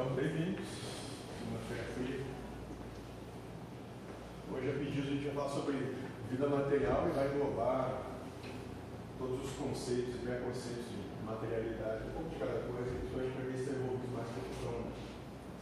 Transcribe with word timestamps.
Então, 0.00 0.14
bem-vindos. 0.14 0.64
Segunda-feira. 1.40 2.22
Hoje, 4.54 4.70
a 4.70 4.72
pedido, 4.74 5.08
a 5.08 5.10
gente 5.10 5.24
vai 5.24 5.34
falar 5.34 5.48
sobre 5.48 5.96
vida 6.30 6.48
material 6.48 7.08
e 7.08 7.16
vai 7.16 7.26
englobar 7.26 8.02
todos 9.18 9.44
os 9.44 9.50
conceitos 9.56 10.14
e 10.14 10.18
preconceitos 10.18 10.84
de 10.86 11.26
materialidade, 11.26 12.04
um 12.06 12.12
pouco 12.12 12.28
de 12.30 12.36
cada 12.36 12.60
coisa, 12.60 12.94
principalmente 12.94 13.32
para 13.34 13.44
ver 13.50 13.58
se 13.58 13.70
envolvido 13.70 14.14
mais 14.14 14.28
a 14.28 14.38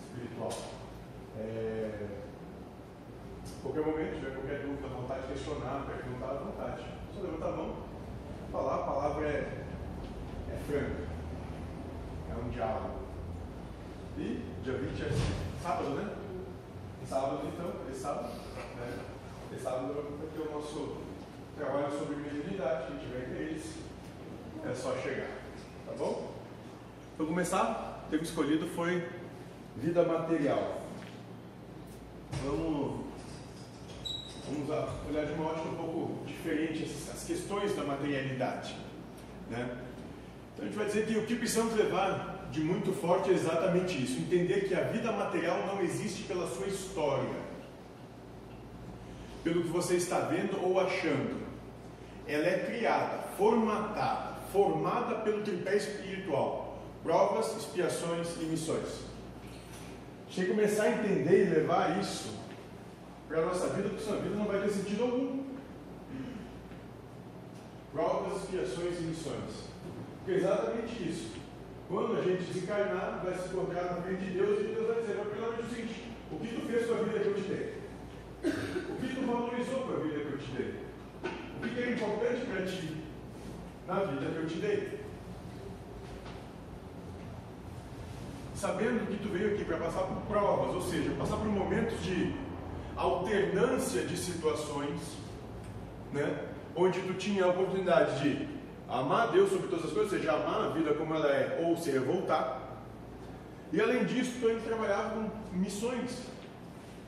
espiritual. 0.04 0.52
É... 1.38 2.06
Qualquer 3.62 3.86
momento, 3.86 4.14
tiver 4.16 4.34
qualquer 4.34 4.60
dúvida, 4.60 4.88
vontade 4.88 5.22
de 5.22 5.32
questionar, 5.32 5.86
perguntar 5.86 6.28
à 6.28 6.34
vontade. 6.34 6.84
Só 7.14 7.22
levanta 7.22 7.46
a 7.46 7.52
mão, 7.52 7.76
falar, 8.52 8.74
a 8.74 8.78
palavra 8.84 9.26
é, 9.28 9.64
é 10.52 10.56
franca. 10.68 11.08
É 12.28 12.44
um 12.44 12.50
diálogo. 12.50 13.05
E 14.19 14.43
dia 14.65 14.73
20 14.73 15.02
é 15.02 15.11
sábado, 15.62 15.91
né? 15.91 16.11
Sábado, 17.06 17.41
então, 17.47 17.73
esse 17.91 18.01
sábado, 18.01 18.29
né? 18.29 18.98
Esse 19.52 19.62
sábado 19.62 19.92
vai 19.95 20.29
ter 20.29 20.41
o 20.41 20.55
nosso 20.55 20.97
trabalho 21.56 21.98
sobre 21.98 22.16
mediunidade. 22.16 22.87
Quem 22.87 22.98
tiver 22.98 23.29
interesse, 23.29 23.75
é 24.65 24.75
só 24.75 24.97
chegar. 24.97 25.29
Tá 25.87 25.92
bom? 25.98 26.33
Para 27.16 27.27
começar, 27.27 28.05
o 28.06 28.11
tema 28.11 28.23
escolhido 28.23 28.66
foi 28.69 29.06
vida 29.77 30.02
material. 30.02 30.80
Vamos, 32.42 33.05
vamos 34.47 34.70
olhar 35.11 35.27
de 35.27 35.33
uma 35.34 35.51
ótica 35.51 35.69
um 35.69 35.77
pouco 35.77 36.25
diferente 36.27 36.84
as 36.84 37.23
questões 37.25 37.77
da 37.77 37.84
materialidade. 37.84 38.77
Né? 39.51 39.78
Então 40.55 40.64
a 40.64 40.69
gente 40.69 40.77
vai 40.77 40.87
dizer 40.87 41.06
que 41.06 41.19
o 41.19 41.27
que 41.27 41.37
precisamos 41.37 41.75
levar 41.75 42.35
de 42.50 42.60
muito 42.60 42.92
forte 42.92 43.30
é 43.30 43.34
exatamente 43.34 44.02
isso: 44.02 44.18
entender 44.18 44.68
que 44.68 44.74
a 44.74 44.82
vida 44.82 45.12
material 45.12 45.66
não 45.66 45.80
existe 45.82 46.22
pela 46.25 46.47
sua 46.48 46.66
história, 46.66 47.47
pelo 49.42 49.62
que 49.62 49.69
você 49.69 49.97
está 49.97 50.20
vendo 50.20 50.62
ou 50.62 50.80
achando. 50.80 51.47
Ela 52.27 52.47
é 52.47 52.58
criada, 52.67 53.19
formatada, 53.36 54.36
formada 54.52 55.17
pelo 55.17 55.42
tripé 55.42 55.77
espiritual: 55.77 56.78
provas, 57.02 57.56
expiações 57.56 58.28
e 58.41 58.44
missões. 58.44 59.06
Você 60.30 60.47
começar 60.47 60.84
a 60.84 60.91
entender 60.91 61.47
e 61.47 61.50
levar 61.50 62.00
isso 62.00 62.36
para 63.28 63.42
a 63.42 63.47
nossa 63.47 63.69
vida, 63.69 63.89
porque 63.89 64.05
sua 64.05 64.17
vida 64.17 64.34
não 64.34 64.47
vai 64.47 64.61
ter 64.61 64.70
sentido 64.70 65.05
algum. 65.05 65.44
Provas, 67.92 68.42
expiações 68.42 68.98
e 68.98 69.02
missões. 69.02 69.67
Porque 70.19 70.33
é 70.33 70.34
exatamente 70.34 71.08
isso. 71.08 71.45
Quando 71.89 72.19
a 72.19 72.23
gente 72.23 72.42
desencarnar, 72.42 73.23
vai 73.25 73.39
se 73.39 73.48
encontrar 73.48 73.84
na 73.84 74.03
frente 74.03 74.25
de 74.25 74.31
Deus 74.33 74.61
e 74.61 74.75
Deus 74.75 74.87
vai 74.89 75.01
dizer, 75.01 75.15
mas 75.19 75.29
pelo 75.29 75.53
menos 75.53 75.67
o 75.67 75.75
seguinte, 75.75 76.03
o 76.33 76.39
que 76.39 76.48
tu 76.48 76.67
fez 76.67 76.87
com 76.87 76.95
a 76.95 76.97
vida 76.97 77.20
que 77.20 77.27
eu 77.27 77.34
te 77.34 77.41
dei? 77.42 77.75
O 78.91 78.97
que 79.01 79.15
tu 79.15 79.27
valorizou 79.27 79.81
com 79.83 79.92
a 79.92 79.97
vida 79.98 80.20
que 80.20 80.33
eu 80.33 80.39
te 80.39 80.51
dei? 80.51 80.75
O 81.57 81.61
que 81.61 81.81
é 81.81 81.92
importante 81.92 82.47
para 82.47 82.67
ti 82.67 83.05
na 83.87 83.95
vida 84.01 84.31
que 84.33 84.37
eu 84.37 84.47
te 84.47 84.55
dei? 84.57 85.01
Sabendo 88.57 89.07
que 89.07 89.23
tu 89.23 89.29
veio 89.29 89.55
aqui 89.55 89.64
para 89.64 89.77
passar 89.77 90.03
por 90.03 90.23
provas, 90.23 90.75
ou 90.75 90.83
seja, 90.83 91.11
passar 91.17 91.37
por 91.37 91.47
momentos 91.47 92.03
de 92.03 92.34
alternância 92.97 94.03
de 94.03 94.17
situações, 94.17 95.01
né? 96.12 96.47
onde 96.75 97.01
tu 97.01 97.14
tinha 97.14 97.45
a 97.45 97.48
oportunidade 97.48 98.23
de 98.23 98.55
amar 98.89 99.33
Deus 99.33 99.51
sobre 99.51 99.69
todas 99.69 99.87
as 99.87 99.92
coisas, 99.92 100.12
ou 100.12 100.19
seja, 100.19 100.33
amar 100.33 100.65
a 100.65 100.69
vida 100.69 100.95
como 100.95 101.15
ela 101.15 101.29
é, 101.29 101.65
ou 101.67 101.77
se 101.77 101.91
revoltar. 101.91 102.62
E 103.73 103.81
além 103.81 104.05
disso, 104.05 104.47
ainda 104.47 104.61
trabalhava 104.61 105.11
com 105.11 105.56
missões. 105.56 106.23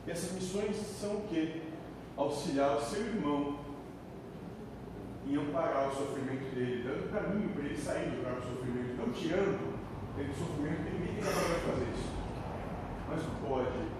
E 0.06 0.10
essas 0.10 0.32
missões 0.32 0.76
são 1.00 1.16
o 1.16 1.28
quê? 1.28 1.62
Auxiliar 2.16 2.76
o 2.76 2.80
seu 2.80 3.00
irmão 3.00 3.58
em 5.28 5.36
amparar 5.36 5.88
o 5.88 5.94
sofrimento 5.94 6.54
dele, 6.54 6.82
dando 6.82 7.12
caminho 7.12 7.50
para 7.50 7.64
ele 7.64 7.76
sair 7.76 8.08
do 8.10 8.22
próprio 8.22 8.50
sofrimento, 8.50 8.96
não 8.96 9.12
tirando 9.12 9.78
ele 10.16 10.28
do 10.28 10.38
sofrimento, 10.38 10.82
ninguém 10.82 11.14
tem 11.14 11.24
capacidade 11.24 11.60
de 11.60 11.66
fazer 11.66 11.86
isso. 11.94 12.18
Mas 13.08 13.22
pode 13.46 13.98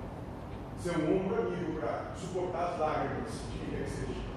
ser 0.83 0.99
um 0.99 1.17
ombro 1.17 1.43
amigo 1.43 1.79
para 1.79 2.13
suportar 2.17 2.73
as 2.73 2.79
lágrimas 2.79 3.31
de 3.31 3.59
quem 3.59 3.71
quer 3.71 3.85
que 3.85 3.91
seja. 3.91 4.28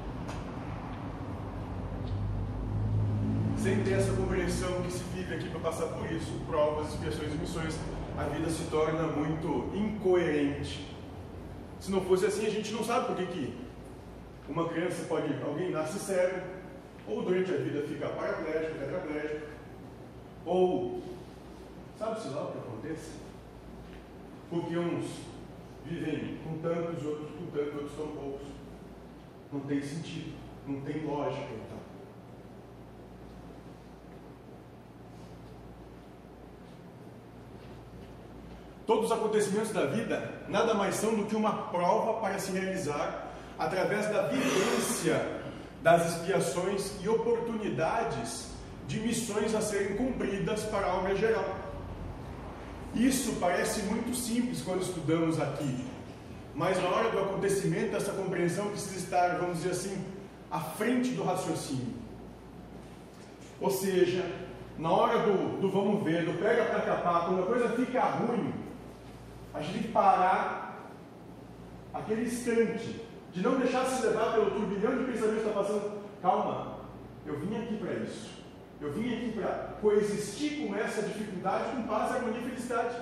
Sem 3.61 3.83
ter 3.83 3.93
essa 3.93 4.11
compreensão 4.13 4.81
que 4.81 4.91
se 4.91 5.03
vive 5.13 5.35
aqui 5.35 5.47
para 5.49 5.59
passar 5.59 5.85
por 5.89 6.11
isso, 6.11 6.31
provas, 6.47 6.89
expiações 6.89 7.31
e 7.31 7.37
missões, 7.37 7.79
a 8.17 8.23
vida 8.23 8.49
se 8.49 8.63
torna 8.71 9.03
muito 9.03 9.71
incoerente. 9.77 10.91
Se 11.79 11.91
não 11.91 12.01
fosse 12.01 12.25
assim, 12.25 12.47
a 12.47 12.49
gente 12.49 12.73
não 12.73 12.83
sabe 12.83 13.05
por 13.05 13.15
que, 13.15 13.27
que 13.27 13.53
uma 14.49 14.67
criança 14.67 15.05
pode, 15.07 15.31
alguém 15.43 15.69
nasce 15.69 15.99
cego, 15.99 16.41
ou 17.07 17.21
durante 17.21 17.51
a 17.51 17.57
vida 17.57 17.87
fica 17.87 18.09
paraplégico, 18.09 18.79
tetraplégico, 18.79 19.45
ou 20.43 21.03
sabe-se 21.99 22.29
lá 22.29 22.45
o 22.45 22.51
que 22.53 22.57
acontece? 22.57 23.11
Porque 24.49 24.75
uns 24.75 25.05
vivem 25.85 26.39
com 26.43 26.57
tantos, 26.57 27.05
outros 27.05 27.29
com 27.29 27.45
tantos, 27.55 27.73
outros 27.75 27.91
tão 27.95 28.07
poucos. 28.07 28.47
Não 29.53 29.59
tem 29.61 29.81
sentido, 29.83 30.33
não 30.67 30.81
tem 30.81 31.05
lógica 31.05 31.47
então. 31.53 31.80
Todos 38.85 39.05
os 39.05 39.11
acontecimentos 39.11 39.71
da 39.71 39.85
vida 39.85 40.43
nada 40.47 40.73
mais 40.73 40.95
são 40.95 41.15
do 41.15 41.25
que 41.25 41.35
uma 41.35 41.53
prova 41.69 42.19
para 42.19 42.39
se 42.39 42.51
realizar 42.51 43.27
através 43.57 44.07
da 44.07 44.23
vivência 44.23 45.41
das 45.81 46.15
expiações 46.15 46.93
e 47.01 47.09
oportunidades 47.09 48.47
de 48.87 48.99
missões 48.99 49.55
a 49.55 49.61
serem 49.61 49.95
cumpridas 49.95 50.63
para 50.63 50.87
a 50.87 50.95
obra 50.95 51.15
geral. 51.15 51.55
Isso 52.93 53.37
parece 53.39 53.83
muito 53.83 54.13
simples 54.15 54.61
quando 54.61 54.81
estudamos 54.81 55.39
aqui, 55.39 55.85
mas 56.53 56.81
na 56.81 56.89
hora 56.89 57.09
do 57.09 57.19
acontecimento, 57.19 57.95
essa 57.95 58.11
compreensão 58.11 58.67
precisa 58.67 58.97
estar, 58.97 59.37
vamos 59.37 59.57
dizer 59.57 59.71
assim, 59.71 60.03
à 60.49 60.59
frente 60.59 61.11
do 61.11 61.23
raciocínio. 61.23 61.93
Ou 63.61 63.71
seja, 63.71 64.25
na 64.77 64.91
hora 64.91 65.19
do, 65.19 65.61
do 65.61 65.69
vamos 65.69 66.03
ver, 66.03 66.25
do 66.25 66.33
pega 66.33 66.65
para 66.65 66.81
capar, 66.81 67.25
quando 67.27 67.43
a 67.43 67.45
coisa 67.45 67.69
fica 67.69 68.01
ruim, 68.01 68.53
a 69.53 69.61
gente 69.61 69.73
tem 69.73 69.81
que 69.83 69.91
parar 69.91 70.91
aquele 71.93 72.23
instante 72.23 73.01
de 73.33 73.41
não 73.41 73.57
deixar 73.57 73.85
se 73.85 74.05
levar 74.05 74.33
pelo 74.33 74.51
turbilhão 74.51 74.97
de 74.97 75.11
pensamentos 75.11 75.43
que 75.43 75.49
está 75.49 75.61
passando. 75.61 76.01
Calma, 76.21 76.77
eu 77.25 77.39
vim 77.39 77.55
aqui 77.57 77.77
para 77.77 77.93
isso. 77.93 78.41
Eu 78.79 78.91
vim 78.93 79.13
aqui 79.13 79.31
para 79.33 79.75
coexistir 79.79 80.67
com 80.67 80.75
essa 80.75 81.03
dificuldade 81.03 81.75
com 81.75 81.83
paz, 81.83 82.15
harmonia 82.15 82.41
e 82.41 82.43
felicidade. 82.43 82.97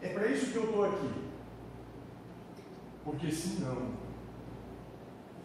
É 0.00 0.08
para 0.08 0.26
isso 0.28 0.50
que 0.52 0.56
eu 0.56 0.64
estou 0.64 0.84
aqui. 0.84 1.10
Porque 3.04 3.30
senão 3.30 3.88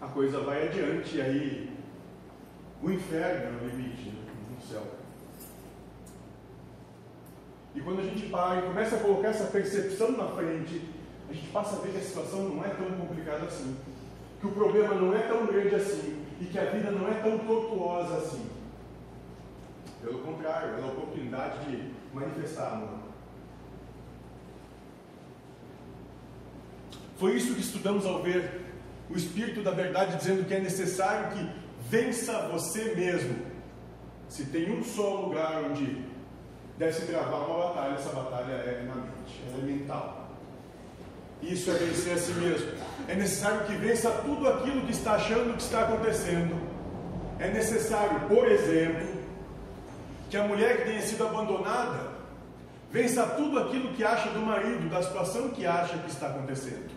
a 0.02 0.08
coisa 0.08 0.40
vai 0.40 0.68
adiante 0.68 1.18
e 1.18 1.22
aí 1.22 1.78
o 2.82 2.92
inferno 2.92 3.60
é 3.60 3.64
o 3.64 3.68
limite 3.68 4.10
né, 4.10 4.32
no 4.56 4.62
céu. 4.62 5.03
E 7.76 7.82
quando 7.82 8.00
a 8.00 8.04
gente 8.04 8.28
para 8.30 8.60
e 8.60 8.68
começa 8.68 8.96
a 8.96 9.00
colocar 9.00 9.30
essa 9.30 9.46
percepção 9.46 10.12
na 10.12 10.28
frente, 10.28 10.82
a 11.30 11.34
gente 11.34 11.48
passa 11.48 11.76
a 11.76 11.80
ver 11.80 11.92
que 11.92 11.98
a 11.98 12.02
situação 12.02 12.50
não 12.50 12.64
é 12.64 12.70
tão 12.70 12.92
complicada 12.92 13.46
assim, 13.46 13.76
que 14.40 14.48
o 14.48 14.52
problema 14.52 14.94
não 14.94 15.16
é 15.16 15.20
tão 15.20 15.46
grande 15.46 15.76
assim 15.76 16.24
e 16.40 16.46
que 16.46 16.60
a 16.60 16.66
vida 16.66 16.92
não 16.92 17.08
é 17.08 17.14
tão 17.16 17.40
tortuosa 17.40 18.18
assim. 18.18 18.46
Pelo 20.02 20.20
contrário, 20.20 20.70
ela 20.70 20.80
é 20.80 20.84
a 20.84 20.94
oportunidade 20.94 21.66
de 21.66 21.92
manifestar 22.14 22.74
amor. 22.74 23.00
Foi 27.18 27.36
isso 27.36 27.56
que 27.56 27.62
estudamos 27.62 28.06
ao 28.06 28.22
ver 28.22 28.62
o 29.10 29.16
Espírito 29.16 29.62
da 29.64 29.72
Verdade 29.72 30.18
dizendo 30.18 30.46
que 30.46 30.54
é 30.54 30.60
necessário 30.60 31.32
que 31.32 31.50
vença 31.90 32.50
você 32.50 32.94
mesmo. 32.96 33.36
Se 34.28 34.46
tem 34.46 34.78
um 34.78 34.84
só 34.84 35.22
lugar 35.22 35.64
onde 35.64 36.04
deve 36.78 36.94
se 36.94 37.06
travar 37.06 37.42
uma 37.42 37.68
batalha, 37.68 37.94
essa 37.94 38.10
batalha 38.10 38.52
é 38.52 38.86
na 38.88 38.96
mente, 38.96 39.42
ela 39.48 39.62
é 39.62 39.66
mental. 39.66 40.24
Isso 41.42 41.70
é 41.72 41.74
vencer 41.74 42.14
a 42.14 42.18
si 42.18 42.32
mesmo. 42.34 42.72
É 43.08 43.16
necessário 43.16 43.66
que 43.66 43.76
vença 43.76 44.10
tudo 44.10 44.48
aquilo 44.48 44.82
que 44.82 44.92
está 44.92 45.14
achando 45.16 45.56
que 45.56 45.62
está 45.62 45.82
acontecendo. 45.82 46.56
É 47.38 47.50
necessário, 47.50 48.22
por 48.30 48.48
exemplo, 48.48 49.08
que 50.30 50.38
a 50.38 50.44
mulher 50.44 50.78
que 50.78 50.84
tenha 50.84 51.02
sido 51.02 51.26
abandonada 51.26 52.14
vença 52.92 53.26
tudo 53.26 53.60
aquilo 53.60 53.94
que 53.94 54.04
acha 54.04 54.30
do 54.30 54.40
marido, 54.40 54.90
da 54.90 55.04
situação 55.04 55.50
que 55.50 55.66
acha 55.66 55.98
que 55.98 56.10
está 56.10 56.28
acontecendo. 56.28 56.92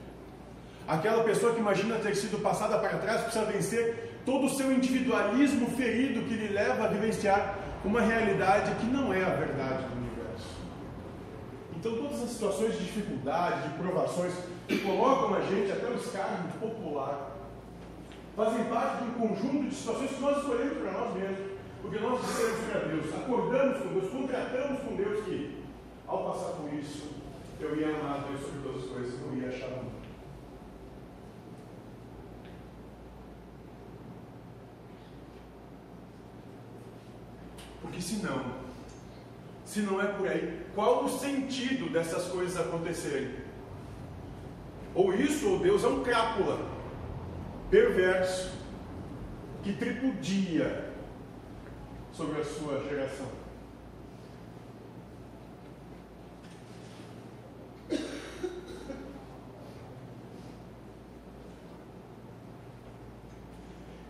Aquela 0.87 1.25
pessoa 1.25 1.53
que 1.53 1.59
imagina 1.59 1.97
ter 1.97 2.15
sido 2.15 2.41
passada 2.41 2.79
para 2.79 2.99
trás 2.99 3.23
precisa 3.23 3.45
vencer 3.47 4.21
todo 4.25 4.47
o 4.47 4.51
seu 4.51 4.71
individualismo 4.71 5.69
ferido 5.71 6.23
que 6.23 6.35
lhe 6.35 6.49
leva 6.49 6.85
a 6.85 6.89
vivenciar 6.89 7.59
uma 7.87 8.01
realidade 8.01 8.75
que 8.77 8.87
não 8.87 9.15
é 9.15 9.23
a 9.23 9.31
verdade 9.31 9.85
do 9.85 9.97
universo. 9.97 10.49
Então, 11.77 11.95
todas 11.97 12.23
as 12.23 12.31
situações 12.31 12.73
de 12.73 12.85
dificuldade, 12.85 13.69
de 13.69 13.79
provações, 13.79 14.33
que 14.67 14.79
colocam 14.79 15.37
a 15.37 15.41
gente 15.43 15.71
até 15.71 15.87
o 15.87 15.95
escárnio 15.95 16.51
popular, 16.61 17.37
fazem 18.35 18.65
parte 18.65 19.05
de 19.05 19.11
um 19.11 19.15
conjunto 19.15 19.69
de 19.69 19.75
situações 19.75 20.11
que 20.11 20.21
nós 20.21 20.39
escolhemos 20.39 20.79
para 20.79 20.93
nós 20.93 21.15
mesmos. 21.15 21.57
Porque 21.81 21.99
nós 22.01 22.21
dissemos 22.21 22.61
para 22.71 22.81
Deus, 22.81 23.15
acordamos 23.15 23.79
com 23.79 23.89
Deus, 23.89 24.11
contratamos 24.11 24.81
com 24.81 24.97
Deus 24.97 25.25
que, 25.25 25.63
ao 26.09 26.25
passar 26.25 26.53
por 26.57 26.75
isso, 26.75 27.11
eu 27.61 27.77
ia 27.77 27.97
amar 27.97 28.25
Deus 28.29 28.41
sobre 28.41 28.61
todas 28.65 28.83
as 28.83 28.91
coisas, 28.91 29.21
não 29.21 29.37
ia 29.37 29.49
achar 29.49 29.69
muito. 29.69 29.96
Porque 37.81 38.01
senão, 38.01 38.55
se 39.65 39.81
não 39.81 40.01
é 40.01 40.07
por 40.07 40.29
aí, 40.29 40.67
qual 40.75 41.05
o 41.05 41.09
sentido 41.09 41.91
dessas 41.91 42.29
coisas 42.29 42.57
acontecerem? 42.59 43.35
Ou 44.95 45.13
isso, 45.13 45.51
ou 45.51 45.59
Deus 45.59 45.85
é 45.85 45.89
um 45.89 46.03
crápula, 46.03 46.59
perverso, 47.71 48.53
que 49.63 49.73
tripudia 49.73 50.91
sobre 52.13 52.41
a 52.41 52.45
sua 52.45 52.83
geração. 52.85 53.27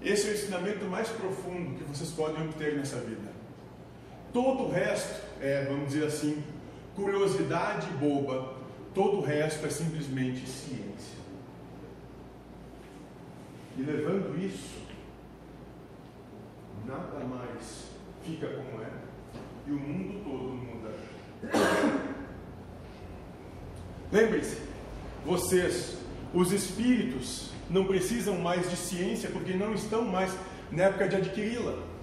Esse 0.06 0.28
é 0.28 0.30
o 0.30 0.34
ensinamento 0.34 0.84
mais 0.84 1.08
profundo 1.08 1.76
que 1.76 1.82
vocês 1.82 2.10
podem 2.10 2.40
obter 2.44 2.76
nessa 2.76 3.00
vida. 3.00 3.35
Todo 4.36 4.64
o 4.64 4.70
resto 4.70 5.22
é, 5.40 5.64
vamos 5.64 5.94
dizer 5.94 6.04
assim, 6.04 6.44
curiosidade 6.94 7.86
boba. 7.92 8.52
Todo 8.94 9.16
o 9.16 9.20
resto 9.22 9.64
é 9.64 9.70
simplesmente 9.70 10.46
ciência. 10.46 11.16
E 13.78 13.80
levando 13.80 14.38
isso, 14.38 14.76
nada 16.84 17.24
mais 17.24 17.86
fica 18.26 18.46
como 18.48 18.82
é 18.82 18.90
e 19.66 19.70
o 19.70 19.78
mundo 19.78 20.22
todo 20.22 20.52
muda. 20.52 20.90
Lembre-se, 24.12 24.60
vocês, 25.24 25.96
os 26.34 26.52
espíritos, 26.52 27.52
não 27.70 27.86
precisam 27.86 28.38
mais 28.38 28.68
de 28.68 28.76
ciência 28.76 29.30
porque 29.30 29.54
não 29.54 29.72
estão 29.72 30.04
mais 30.04 30.30
na 30.70 30.82
época 30.82 31.08
de 31.08 31.16
adquiri-la. 31.16 31.95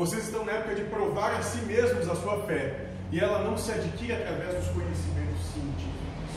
Vocês 0.00 0.24
estão 0.24 0.46
na 0.46 0.52
época 0.52 0.76
de 0.76 0.84
provar 0.84 1.34
a 1.34 1.42
si 1.42 1.58
mesmos 1.66 2.08
a 2.08 2.16
sua 2.16 2.42
fé 2.44 2.86
e 3.12 3.20
ela 3.20 3.44
não 3.44 3.58
se 3.58 3.70
adquire 3.70 4.14
através 4.14 4.54
dos 4.54 4.68
conhecimentos 4.68 5.42
científicos. 5.52 6.30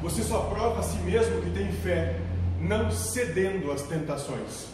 Você 0.00 0.22
só 0.22 0.44
prova 0.44 0.80
a 0.80 0.82
si 0.82 0.96
mesmo 1.00 1.42
que 1.42 1.50
tem 1.50 1.70
fé 1.70 2.18
não 2.58 2.90
cedendo 2.90 3.70
às 3.70 3.82
tentações, 3.82 4.68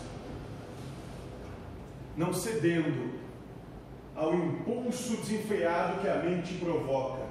não 2.16 2.32
cedendo 2.32 3.10
ao 4.14 4.32
impulso 4.36 5.16
desenfreado 5.16 6.00
que 6.00 6.08
a 6.08 6.22
mente 6.22 6.54
provoca. 6.58 7.24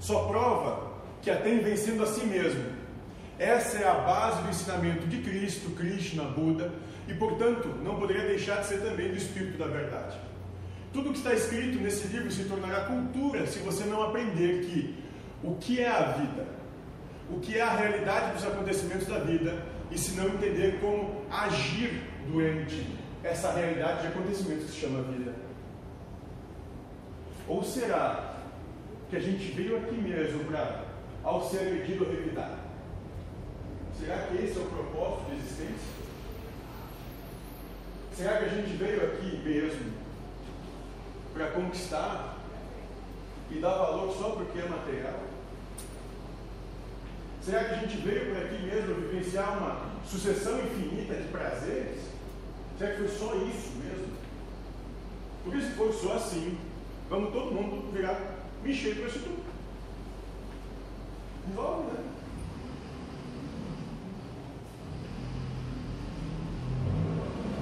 Só 0.00 0.26
prova 0.28 0.92
que 1.20 1.30
a 1.30 1.42
tem 1.42 1.58
vencendo 1.58 2.02
a 2.02 2.06
si 2.06 2.24
mesmo. 2.24 2.75
Essa 3.38 3.78
é 3.78 3.88
a 3.88 3.94
base 3.94 4.42
do 4.42 4.48
ensinamento 4.48 5.06
de 5.06 5.18
Cristo, 5.18 5.70
Krishna, 5.70 6.24
Buda, 6.24 6.72
e 7.06 7.14
portanto 7.14 7.68
não 7.82 7.98
poderia 7.98 8.26
deixar 8.26 8.60
de 8.60 8.66
ser 8.66 8.80
também 8.80 9.08
do 9.08 9.16
Espírito 9.16 9.58
da 9.58 9.66
Verdade. 9.66 10.16
Tudo 10.92 11.12
que 11.12 11.18
está 11.18 11.34
escrito 11.34 11.78
nesse 11.78 12.06
livro 12.08 12.30
se 12.30 12.44
tornará 12.44 12.86
cultura 12.86 13.46
se 13.46 13.58
você 13.58 13.84
não 13.84 14.02
aprender 14.02 14.64
que 14.64 15.04
o 15.44 15.54
que 15.56 15.80
é 15.80 15.88
a 15.88 16.12
vida, 16.12 16.46
o 17.30 17.38
que 17.38 17.58
é 17.58 17.62
a 17.62 17.76
realidade 17.76 18.32
dos 18.32 18.46
acontecimentos 18.46 19.06
da 19.06 19.18
vida, 19.18 19.62
e 19.90 19.98
se 19.98 20.16
não 20.16 20.28
entender 20.28 20.80
como 20.80 21.22
agir 21.30 22.02
durante 22.26 22.86
essa 23.22 23.52
realidade 23.52 24.02
de 24.02 24.06
acontecimentos 24.08 24.64
que 24.66 24.72
se 24.72 24.80
chama 24.80 25.02
vida. 25.02 25.34
Ou 27.46 27.62
será 27.62 28.36
que 29.10 29.16
a 29.16 29.20
gente 29.20 29.52
veio 29.52 29.76
aqui 29.76 29.94
mesmo 29.94 30.44
para, 30.44 30.84
ao 31.22 31.48
ser 31.48 31.58
agredido, 31.58 32.04
revidar? 32.04 32.65
Será 33.98 34.18
que 34.26 34.44
esse 34.44 34.58
é 34.58 34.62
o 34.62 34.66
propósito 34.66 35.30
de 35.30 35.36
existência? 35.36 35.96
Será 38.16 38.38
que 38.38 38.44
a 38.44 38.48
gente 38.48 38.76
veio 38.76 39.04
aqui 39.04 39.36
mesmo 39.44 39.92
para 41.34 41.50
conquistar 41.50 42.36
e 43.50 43.58
dar 43.58 43.74
valor 43.74 44.16
só 44.16 44.30
porque 44.30 44.58
é 44.58 44.68
material? 44.68 45.20
Será 47.42 47.64
que 47.64 47.74
a 47.74 47.78
gente 47.78 47.98
veio 47.98 48.34
para 48.34 48.44
aqui 48.44 48.62
mesmo 48.62 48.94
vivenciar 48.96 49.56
uma 49.56 49.90
sucessão 50.04 50.58
infinita 50.60 51.14
de 51.14 51.28
prazeres? 51.28 52.00
Será 52.76 52.90
que 52.90 52.98
foi 52.98 53.08
só 53.08 53.34
isso 53.36 53.70
mesmo? 53.76 54.16
Porque 55.44 55.60
se 55.60 55.70
for 55.74 55.92
só 55.92 56.14
assim, 56.14 56.58
vamos 57.08 57.32
todo 57.32 57.52
mundo 57.52 57.92
virar 57.92 58.20
mexer 58.64 58.96
com 58.96 59.06
isso 59.06 59.20
tudo. 59.20 59.44
Resolve, 61.46 61.92
né? 61.92 62.04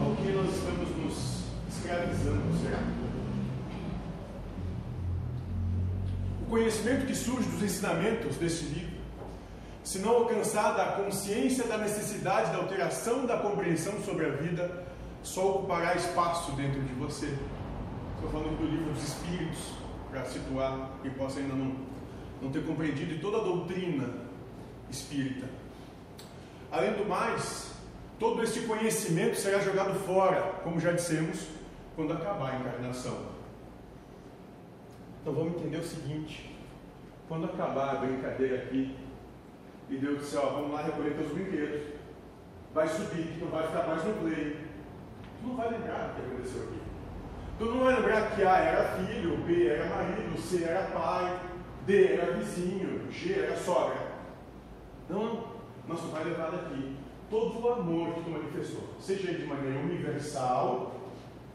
Ao 0.00 0.16
que 0.16 0.32
nós 0.32 0.56
estamos 0.56 0.96
nos 0.96 1.44
escravizando, 1.68 2.58
será? 2.62 2.82
O 6.40 6.50
conhecimento 6.84 7.06
que 7.06 7.14
surge 7.14 7.48
dos 7.48 7.62
ensinamentos 7.62 8.36
deste 8.36 8.66
livro 8.66 8.94
se 9.82 9.98
não 9.98 10.16
alcançada 10.16 10.82
a 10.82 10.92
consciência 10.92 11.64
da 11.64 11.76
necessidade 11.76 12.50
da 12.52 12.58
alteração 12.58 13.26
da 13.26 13.36
compreensão 13.38 14.00
sobre 14.02 14.24
a 14.24 14.30
vida, 14.30 14.82
só 15.22 15.56
ocupará 15.56 15.94
espaço 15.94 16.52
dentro 16.52 16.80
de 16.80 16.94
você. 16.94 17.36
Estou 18.14 18.30
falando 18.30 18.58
do 18.58 18.66
livro 18.66 18.94
dos 18.94 19.02
Espíritos, 19.02 19.58
para 20.10 20.24
situar 20.24 20.90
quem 21.02 21.10
possa 21.10 21.38
ainda 21.38 21.54
não, 21.54 21.76
não 22.40 22.50
ter 22.50 22.64
compreendido 22.64 23.20
toda 23.20 23.38
a 23.38 23.44
doutrina 23.44 24.08
espírita. 24.90 25.46
Além 26.72 26.94
do 26.94 27.06
mais, 27.06 27.72
todo 28.18 28.42
esse 28.42 28.60
conhecimento 28.60 29.36
será 29.36 29.58
jogado 29.58 29.92
fora, 30.06 30.60
como 30.62 30.80
já 30.80 30.92
dissemos, 30.92 31.46
quando 31.94 32.14
acabar 32.14 32.54
a 32.54 32.58
encarnação. 32.58 33.18
Então 35.20 35.34
vamos 35.34 35.56
entender 35.56 35.76
o 35.76 35.84
seguinte: 35.84 36.53
quando 37.28 37.46
acabar 37.46 37.96
a 37.96 37.98
brincadeira 38.00 38.56
aqui, 38.56 38.96
e 39.88 39.96
Deus 39.96 40.20
disse, 40.20 40.36
ó, 40.36 40.46
vamos 40.46 40.72
lá 40.72 40.82
recolher 40.82 41.14
teus 41.14 41.32
brinquedos. 41.32 41.82
Vai 42.72 42.88
subir, 42.88 43.36
tu 43.38 43.46
vai 43.46 43.66
ficar 43.66 43.86
mais 43.86 44.04
no 44.04 44.14
play. 44.14 44.56
Tu 45.40 45.46
não 45.46 45.56
vai 45.56 45.70
lembrar 45.70 46.10
o 46.10 46.14
que 46.14 46.26
aconteceu 46.26 46.62
aqui. 46.64 46.80
Tu 47.58 47.64
não 47.66 47.84
vai 47.84 47.96
lembrar 47.96 48.34
que 48.34 48.42
A 48.42 48.56
era 48.56 48.84
filho, 48.96 49.36
B 49.38 49.68
era 49.68 49.88
marido, 49.88 50.40
C 50.40 50.64
era 50.64 50.90
pai, 50.90 51.40
D 51.86 52.14
era 52.14 52.32
vizinho, 52.32 53.12
G 53.12 53.32
era 53.34 53.56
sogra. 53.56 54.14
Não, 55.08 55.44
mas 55.86 56.00
tu 56.00 56.06
vai 56.06 56.24
levar 56.24 56.50
daqui 56.50 56.96
todo 57.30 57.60
o 57.60 57.72
amor 57.72 58.14
que 58.14 58.22
tu 58.22 58.30
manifestou, 58.30 58.88
seja 58.98 59.32
de 59.32 59.46
maneira 59.46 59.78
universal, 59.80 60.94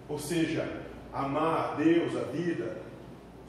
ou 0.08 0.18
seja, 0.18 0.84
amar 1.12 1.72
a 1.72 1.76
Deus, 1.76 2.16
a 2.16 2.24
vida, 2.32 2.82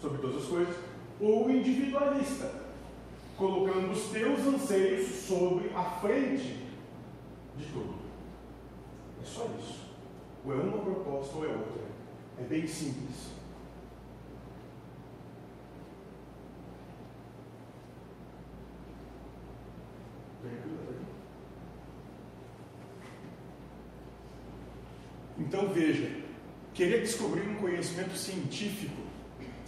sobre 0.00 0.18
todas 0.18 0.42
as 0.42 0.48
coisas, 0.48 0.74
ou 1.20 1.50
individualista, 1.50 2.50
colocando 3.36 3.92
os 3.92 4.04
teus 4.10 4.40
anseios 4.40 5.08
sobre 5.26 5.70
a 5.74 5.82
frente 5.82 6.66
de 7.56 7.64
tudo. 7.72 7.94
É 9.22 9.24
só 9.24 9.46
isso. 9.58 9.80
Ou 10.44 10.52
é 10.52 10.56
uma 10.56 10.78
proposta 10.78 11.36
ou 11.36 11.44
é 11.44 11.48
outra. 11.48 11.82
É 12.38 12.42
bem 12.44 12.66
simples. 12.66 13.30
Então 25.50 25.68
veja, 25.70 26.08
querer 26.74 27.00
descobrir 27.00 27.48
um 27.48 27.56
conhecimento 27.56 28.14
científico, 28.16 29.09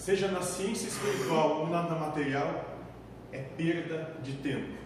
seja 0.03 0.27
na 0.27 0.43
ciência 0.43 0.89
espiritual 0.89 1.61
ou 1.61 1.69
na, 1.69 1.83
material, 1.83 2.65
é 3.31 3.39
perda 3.39 4.17
de 4.21 4.33
tempo. 4.33 4.77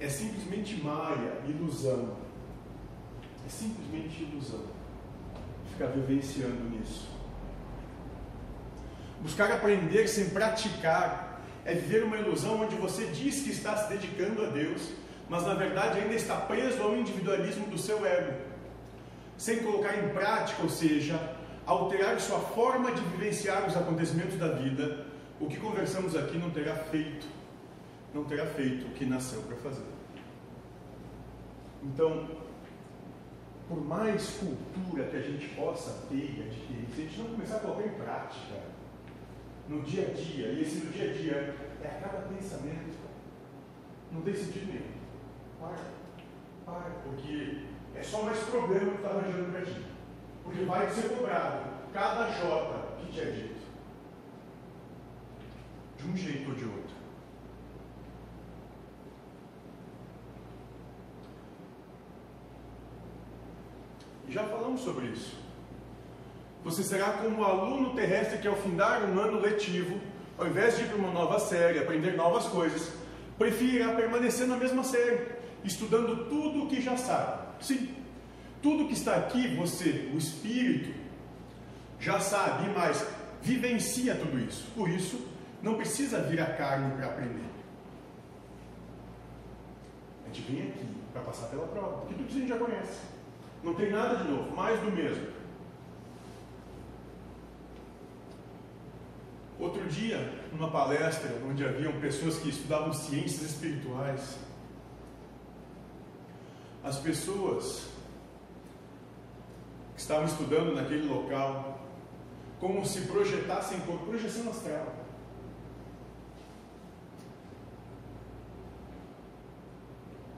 É 0.00 0.08
simplesmente 0.08 0.82
maia, 0.82 1.34
ilusão. 1.46 2.16
É 3.44 3.48
simplesmente 3.50 4.22
ilusão. 4.22 4.64
Ficar 5.70 5.88
vivenciando 5.88 6.64
nisso. 6.70 7.10
Buscar 9.20 9.52
aprender 9.52 10.08
sem 10.08 10.30
praticar 10.30 11.42
é 11.66 11.74
viver 11.74 12.04
uma 12.04 12.16
ilusão 12.16 12.62
onde 12.62 12.74
você 12.76 13.04
diz 13.08 13.42
que 13.42 13.50
está 13.50 13.76
se 13.76 13.90
dedicando 13.90 14.46
a 14.46 14.48
Deus, 14.48 14.92
mas 15.28 15.44
na 15.44 15.52
verdade 15.52 16.00
ainda 16.00 16.14
está 16.14 16.36
preso 16.36 16.82
ao 16.82 16.96
individualismo 16.96 17.66
do 17.66 17.76
seu 17.76 18.06
ego. 18.06 18.32
Sem 19.36 19.58
colocar 19.58 19.98
em 19.98 20.08
prática, 20.08 20.62
ou 20.62 20.70
seja, 20.70 21.36
alterar 21.68 22.18
sua 22.18 22.40
forma 22.40 22.90
de 22.90 23.00
vivenciar 23.02 23.68
os 23.68 23.76
acontecimentos 23.76 24.36
da 24.38 24.48
vida, 24.52 25.04
o 25.38 25.46
que 25.46 25.58
conversamos 25.58 26.16
aqui 26.16 26.38
não 26.38 26.48
terá 26.48 26.74
feito, 26.74 27.26
não 28.14 28.24
terá 28.24 28.46
feito 28.46 28.86
o 28.86 28.90
que 28.92 29.04
nasceu 29.04 29.42
para 29.42 29.56
fazer. 29.58 29.84
Então, 31.82 32.26
por 33.68 33.84
mais 33.84 34.30
cultura 34.38 35.04
que 35.10 35.16
a 35.18 35.20
gente 35.20 35.46
possa 35.48 36.06
ter 36.08 36.16
e 36.16 36.46
adquirir, 36.46 36.88
se 36.94 37.02
a 37.02 37.04
gente 37.04 37.18
não 37.18 37.26
começar 37.26 37.56
a 37.56 37.60
colocar 37.60 37.86
em 37.86 37.90
prática 37.90 38.62
no 39.68 39.82
dia 39.82 40.08
a 40.08 40.14
dia, 40.14 40.46
e 40.48 40.62
esse 40.62 40.86
no 40.86 40.90
dia 40.90 41.10
a 41.10 41.12
dia 41.12 41.54
é 41.82 41.86
a 41.86 42.00
cada 42.00 42.22
pensamento, 42.28 42.96
não 44.10 44.22
tem 44.22 44.34
sentido 44.34 44.72
nenhum. 44.72 44.98
Para, 45.60 45.76
para, 46.64 46.90
porque 47.04 47.64
é 47.94 48.02
só 48.02 48.22
mais 48.22 48.38
problema 48.38 48.92
que 48.92 48.96
está 48.96 49.10
arranjando 49.10 49.52
para 49.52 49.66
ti. 49.66 49.97
Porque 50.48 50.64
vai 50.64 50.88
ser 50.88 51.10
cobrado 51.10 51.68
cada 51.92 52.30
jota 52.30 52.96
que 52.98 53.12
te 53.12 53.20
é 53.20 53.24
dito. 53.26 53.58
De 55.98 56.08
um 56.08 56.16
jeito 56.16 56.48
ou 56.48 56.54
de 56.54 56.64
outro. 56.64 56.96
Já 64.30 64.44
falamos 64.44 64.80
sobre 64.80 65.06
isso. 65.08 65.36
Você 66.64 66.82
será 66.82 67.12
como 67.12 67.42
o 67.42 67.44
aluno 67.44 67.94
terrestre 67.94 68.38
que 68.38 68.48
ao 68.48 68.56
findar 68.56 69.02
um 69.04 69.18
ano 69.18 69.40
letivo, 69.40 70.00
ao 70.38 70.46
invés 70.46 70.76
de 70.76 70.84
ir 70.84 70.88
para 70.88 70.96
uma 70.96 71.10
nova 71.10 71.38
série, 71.38 71.78
aprender 71.78 72.16
novas 72.16 72.46
coisas, 72.46 72.92
preferirá 73.38 73.94
permanecer 73.94 74.46
na 74.46 74.56
mesma 74.56 74.82
série, 74.82 75.26
estudando 75.62 76.28
tudo 76.28 76.64
o 76.64 76.68
que 76.68 76.80
já 76.80 76.96
sabe. 76.96 77.48
Sim, 77.60 77.97
tudo 78.62 78.86
que 78.86 78.94
está 78.94 79.16
aqui, 79.16 79.54
você, 79.56 80.10
o 80.12 80.18
espírito, 80.18 80.94
já 82.00 82.20
sabe, 82.20 82.68
mas 82.70 83.06
vivencia 83.42 84.14
tudo 84.14 84.38
isso. 84.38 84.66
Por 84.74 84.88
isso, 84.88 85.28
não 85.62 85.74
precisa 85.74 86.20
vir 86.22 86.40
a 86.40 86.46
carne 86.46 86.94
para 86.96 87.06
aprender. 87.06 87.48
A 90.24 90.28
gente 90.28 90.42
vem 90.50 90.68
aqui 90.68 90.86
para 91.12 91.22
passar 91.22 91.46
pela 91.46 91.66
prova, 91.66 91.98
porque 91.98 92.14
tudo 92.14 92.28
isso 92.28 92.36
a 92.36 92.40
gente 92.40 92.48
já 92.48 92.58
conhece. 92.58 93.00
Não 93.62 93.74
tem 93.74 93.90
nada 93.90 94.16
de 94.16 94.30
novo, 94.30 94.54
mais 94.54 94.78
do 94.80 94.90
mesmo. 94.90 95.38
Outro 99.58 99.84
dia, 99.88 100.32
numa 100.52 100.70
palestra 100.70 101.36
onde 101.48 101.64
haviam 101.64 101.92
pessoas 102.00 102.38
que 102.38 102.48
estudavam 102.48 102.92
ciências 102.92 103.50
espirituais, 103.50 104.38
as 106.84 106.98
pessoas 107.00 107.88
estavam 110.08 110.24
estudando 110.24 110.74
naquele 110.74 111.06
local, 111.06 111.78
como 112.58 112.84
se 112.86 113.02
projetassem 113.02 113.78
por 113.80 113.98
projeção 113.98 114.50
astral. 114.50 114.94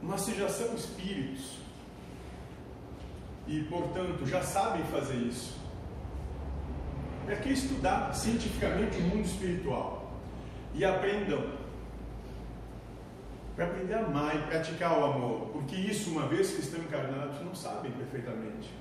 Mas 0.03 0.23
se 0.23 0.35
já 0.35 0.49
são 0.49 0.75
espíritos 0.75 1.59
e, 3.47 3.62
portanto, 3.62 4.27
já 4.27 4.43
sabem 4.43 4.83
fazer 4.87 5.19
isso, 5.19 5.57
para 7.25 7.37
que 7.37 7.50
estudar 7.50 8.12
cientificamente 8.12 8.99
o 8.99 9.03
mundo 9.03 9.25
espiritual 9.25 10.11
e 10.75 10.85
aprendam 10.85 11.61
para 13.55 13.67
aprender 13.67 13.95
a 13.95 14.00
amar 14.00 14.35
e 14.35 14.43
praticar 14.49 14.99
o 14.99 15.05
amor, 15.05 15.50
porque 15.53 15.77
isso, 15.77 16.11
uma 16.11 16.27
vez 16.27 16.50
que 16.50 16.61
estão 16.61 16.81
encarnados, 16.81 17.41
não 17.45 17.55
sabem 17.55 17.93
perfeitamente. 17.93 18.81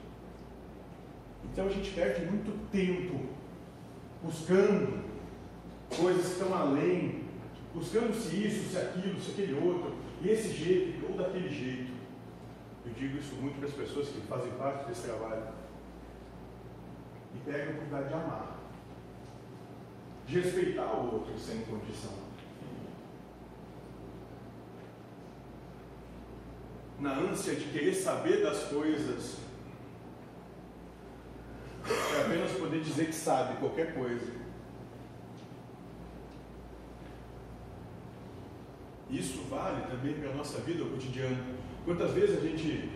Então 1.46 1.66
a 1.66 1.70
gente 1.70 1.92
perde 1.92 2.26
muito 2.26 2.52
tempo 2.72 3.26
buscando 4.24 5.04
coisas 5.96 6.26
que 6.26 6.32
estão 6.34 6.54
além, 6.54 7.24
buscando 7.74 8.14
se 8.14 8.36
isso, 8.48 8.70
se 8.70 8.78
aquilo, 8.78 9.20
se 9.20 9.32
aquele 9.32 9.54
outro, 9.54 9.96
e 10.22 10.30
esse 10.30 10.52
jeito 10.52 11.06
ou 11.10 11.18
daquele 11.18 11.50
jeito. 11.50 11.92
Eu 12.86 12.94
digo 12.94 13.18
isso 13.18 13.36
muito 13.36 13.58
para 13.60 13.68
as 13.68 13.74
pessoas 13.74 14.10
que 14.10 14.22
fazem 14.22 14.52
parte 14.54 14.88
desse 14.88 15.04
trabalho. 15.04 15.48
E 17.36 17.38
pegam 17.46 17.68
a 17.68 17.70
oportunidade 17.70 18.08
de 18.08 18.14
amar, 18.14 18.60
de 20.26 20.40
respeitar 20.40 20.94
o 20.94 21.14
outro 21.14 21.38
sem 21.38 21.62
condição. 21.62 22.30
Na 27.00 27.14
ânsia 27.14 27.56
de 27.56 27.66
querer 27.66 27.94
saber 27.94 28.44
das 28.44 28.64
coisas, 28.64 29.38
é 31.88 32.22
apenas 32.26 32.52
poder 32.80 32.82
dizer 32.82 33.06
que 33.08 33.14
sabe 33.14 33.58
qualquer 33.58 33.94
coisa. 33.94 34.32
Isso 39.10 39.44
vale 39.50 39.82
também 39.88 40.14
para 40.14 40.30
a 40.30 40.36
nossa 40.36 40.60
vida 40.60 40.86
cotidiana. 40.86 41.38
Quantas 41.84 42.12
vezes 42.12 42.38
a 42.38 42.42
gente 42.42 42.92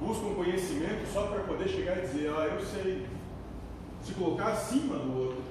busca 0.00 0.26
um 0.26 0.34
conhecimento 0.34 1.06
só 1.12 1.28
para 1.28 1.44
poder 1.44 1.68
chegar 1.68 1.98
e 1.98 2.00
dizer, 2.02 2.30
ah, 2.30 2.46
eu 2.46 2.60
sei, 2.64 3.06
se 4.02 4.12
colocar 4.14 4.52
acima 4.52 4.98
do 4.98 5.18
outro, 5.18 5.42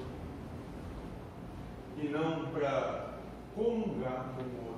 e 1.96 2.08
não 2.08 2.46
para 2.50 3.14
comungar 3.54 4.34
com 4.36 4.42
o 4.42 4.58
outro. 4.58 4.69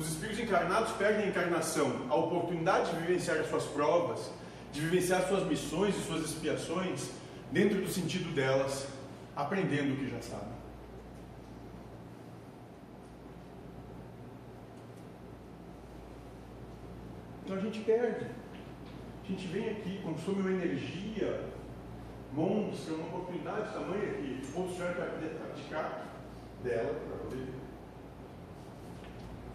Os 0.00 0.12
espíritos 0.12 0.40
encarnados 0.40 0.92
perdem 0.92 1.26
a 1.26 1.28
encarnação, 1.28 2.06
a 2.08 2.14
oportunidade 2.14 2.90
de 2.90 3.02
vivenciar 3.02 3.36
as 3.36 3.50
suas 3.50 3.64
provas, 3.64 4.30
de 4.72 4.80
vivenciar 4.80 5.28
suas 5.28 5.44
missões 5.46 5.94
e 5.94 6.00
suas 6.00 6.22
expiações 6.22 7.10
dentro 7.52 7.82
do 7.82 7.86
sentido 7.86 8.34
delas, 8.34 8.86
aprendendo 9.36 9.92
o 9.92 9.96
que 9.98 10.08
já 10.08 10.22
sabem. 10.22 10.54
Então 17.44 17.58
a 17.58 17.60
gente 17.60 17.80
perde. 17.80 18.24
A 19.22 19.26
gente 19.30 19.46
vem 19.48 19.68
aqui, 19.68 20.00
consome 20.02 20.40
uma 20.40 20.50
energia 20.50 21.44
monstra, 22.32 22.94
uma 22.94 23.18
oportunidade 23.18 23.70
tamanha 23.74 24.14
que 24.14 24.40
outros 24.54 24.76
tiveram 24.76 24.94
para 24.94 25.06
praticar 25.06 26.06
dela, 26.64 26.94
para 27.06 27.18
poder 27.18 27.49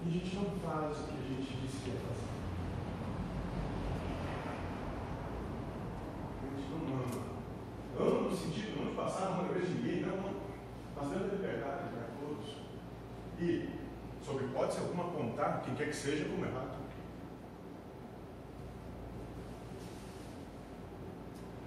e 0.05 0.09
a 0.09 0.11
gente 0.11 0.35
não 0.35 0.45
faz 0.59 0.99
o 0.99 1.03
que 1.03 1.13
a 1.13 1.35
gente 1.35 1.57
disse 1.61 1.77
que 1.83 1.89
ia 1.89 1.95
fazer. 1.95 2.29
A 6.43 6.57
gente 6.57 6.69
não 6.69 6.93
ama. 6.93 7.25
Ama 7.99 8.29
no 8.29 8.37
sentido 8.37 8.79
não 8.79 8.89
de 8.89 8.95
passar 8.95 9.29
uma 9.31 9.51
vez 9.51 9.67
de 9.67 9.73
ninguém, 9.73 10.01
não, 10.01 10.35
mas 10.95 11.09
dando 11.09 11.35
liberdade 11.35 11.89
para 11.89 12.07
todos. 12.19 12.57
E, 13.39 13.69
sobre 14.23 14.45
hipótese 14.45 14.79
alguma, 14.79 15.05
apontar 15.05 15.63
quem 15.65 15.73
quer 15.73 15.87
que 15.87 15.95
seja 15.95 16.25
como 16.25 16.45
errado. 16.45 16.75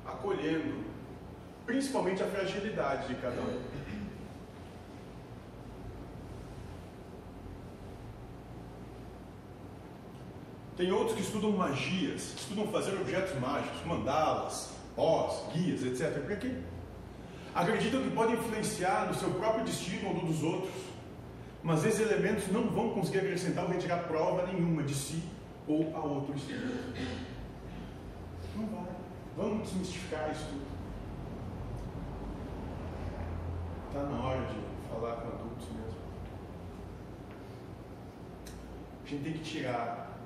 Acolhendo, 0.07 0.85
principalmente 1.67 2.23
a 2.23 2.27
fragilidade 2.27 3.09
de 3.09 3.21
cada 3.21 3.41
um. 3.41 3.88
Tem 10.79 10.93
outros 10.93 11.17
que 11.17 11.23
estudam 11.23 11.51
magias, 11.51 12.35
estudam 12.37 12.69
fazer 12.69 12.93
objetos 12.93 13.37
mágicos, 13.41 13.85
mandalas, 13.85 14.71
pós, 14.95 15.53
guias, 15.53 15.83
etc. 15.83 16.23
Para 16.25 16.37
quê? 16.37 16.55
Acreditam 17.53 18.01
que 18.01 18.11
podem 18.11 18.37
influenciar 18.37 19.09
no 19.09 19.15
seu 19.15 19.31
próprio 19.31 19.65
destino 19.65 20.11
ou 20.11 20.15
no 20.15 20.27
dos 20.29 20.41
outros, 20.45 20.73
mas 21.65 21.85
esses 21.85 21.99
elementos 21.99 22.47
não 22.53 22.71
vão 22.71 22.91
conseguir 22.91 23.19
acrescentar 23.19 23.65
ou 23.65 23.71
retirar 23.71 24.05
prova 24.05 24.47
nenhuma 24.47 24.85
de 24.85 24.95
si 24.95 25.21
ou 25.67 25.93
a 25.97 25.99
outro 25.99 26.37
espírito. 26.37 26.95
Não 28.55 28.67
vai. 28.69 28.87
Vamos 29.37 29.69
desmistificar 29.69 30.31
isso 30.31 30.47
tudo. 30.49 30.67
Está 33.89 34.03
na 34.05 34.25
hora 34.25 34.47
de 34.47 34.89
falar 34.89 35.17
com 35.17 35.29
adultos 35.29 35.67
mesmo. 35.71 35.99
A 39.05 39.09
gente 39.09 39.25
tem 39.25 39.33
que 39.33 39.39
tirar 39.41 40.18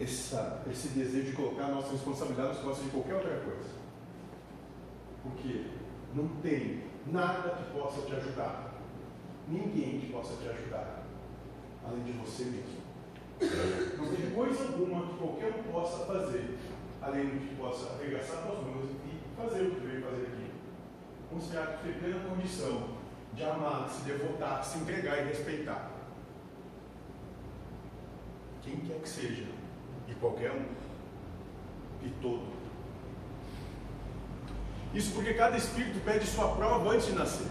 essa, 0.00 0.62
esse 0.70 0.88
desejo 0.88 1.30
de 1.30 1.32
colocar 1.32 1.64
a 1.64 1.72
nossa 1.72 1.92
responsabilidade 1.92 2.48
nas 2.48 2.58
costas 2.58 2.84
de 2.84 2.90
qualquer 2.90 3.14
outra 3.14 3.40
coisa. 3.40 3.70
Porque 5.22 5.66
não 6.14 6.28
tem 6.40 6.84
nada 7.06 7.56
que 7.56 7.72
possa 7.72 8.02
te 8.02 8.14
ajudar, 8.14 8.74
ninguém 9.48 10.00
que 10.00 10.12
possa 10.12 10.36
te 10.36 10.48
ajudar, 10.48 11.04
além 11.84 12.04
de 12.04 12.12
você 12.12 12.44
mesmo. 12.44 12.78
Não 13.98 14.14
tem 14.14 14.30
coisa 14.30 14.64
alguma 14.64 15.06
que 15.06 15.18
qualquer 15.18 15.54
um 15.58 15.72
possa 15.72 16.04
fazer, 16.06 16.58
além 17.02 17.30
de 17.30 17.46
que 17.46 17.54
possa 17.56 17.94
arregaçar 17.94 18.42
suas 18.42 18.58
mãos 18.66 18.90
e 19.04 19.36
fazer 19.36 19.62
o 19.62 19.74
que 19.74 19.86
veio 19.86 20.02
fazer 20.02 20.26
aqui. 20.26 20.50
Considerar 21.30 21.78
que 21.78 21.84
tem 21.84 22.00
plena 22.00 22.28
condição 22.28 22.98
de 23.34 23.44
amar, 23.44 23.88
se 23.88 24.02
devotar, 24.04 24.64
se 24.64 24.78
entregar 24.78 25.18
e 25.18 25.28
respeitar. 25.28 25.90
Quem 28.62 28.80
quer 28.80 29.00
que 29.00 29.08
seja, 29.08 29.57
e 30.08 30.14
qualquer 30.14 30.50
um, 30.52 30.64
e 32.02 32.10
todo. 32.22 32.58
Isso 34.94 35.12
porque 35.12 35.34
cada 35.34 35.56
espírito 35.56 36.00
pede 36.04 36.26
sua 36.26 36.48
prova 36.48 36.90
antes 36.90 37.06
de 37.06 37.12
nascer. 37.12 37.46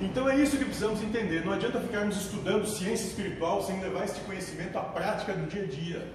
Então 0.00 0.28
é 0.28 0.36
isso 0.36 0.56
que 0.56 0.64
precisamos 0.64 1.02
entender. 1.02 1.44
Não 1.44 1.52
adianta 1.52 1.78
ficarmos 1.78 2.16
estudando 2.16 2.66
ciência 2.66 3.06
espiritual 3.06 3.62
sem 3.62 3.78
levar 3.80 4.04
este 4.04 4.20
conhecimento 4.20 4.78
à 4.78 4.82
prática 4.82 5.34
do 5.34 5.46
dia 5.46 5.62
a 5.62 5.66
dia. 5.66 6.08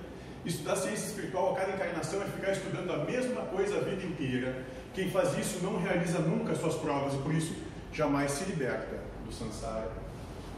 Estudar 0.44 0.75
ciência 0.75 1.06
espiritual 1.06 1.54
a 1.54 1.56
cada 1.56 1.74
encarnação 1.74 2.22
é 2.22 2.25
ficar 2.25 2.52
estudando 2.52 2.92
a 2.92 3.06
mesma 3.06 3.42
coisa 3.44 3.78
a 3.78 3.82
vida 3.82 4.04
inteira. 4.04 4.66
Quem 4.96 5.12
faz 5.12 5.38
isso 5.38 5.64
não 5.64 5.80
realiza 5.80 6.20
nunca 6.20 6.56
suas 6.56 6.75
provas 6.75 7.14
e 7.14 7.18
por 7.18 7.34
isso 7.34 7.56
jamais 7.94 8.32
se 8.32 8.46
liberta 8.46 9.00
do 9.24 9.32
samsara. 9.32 9.92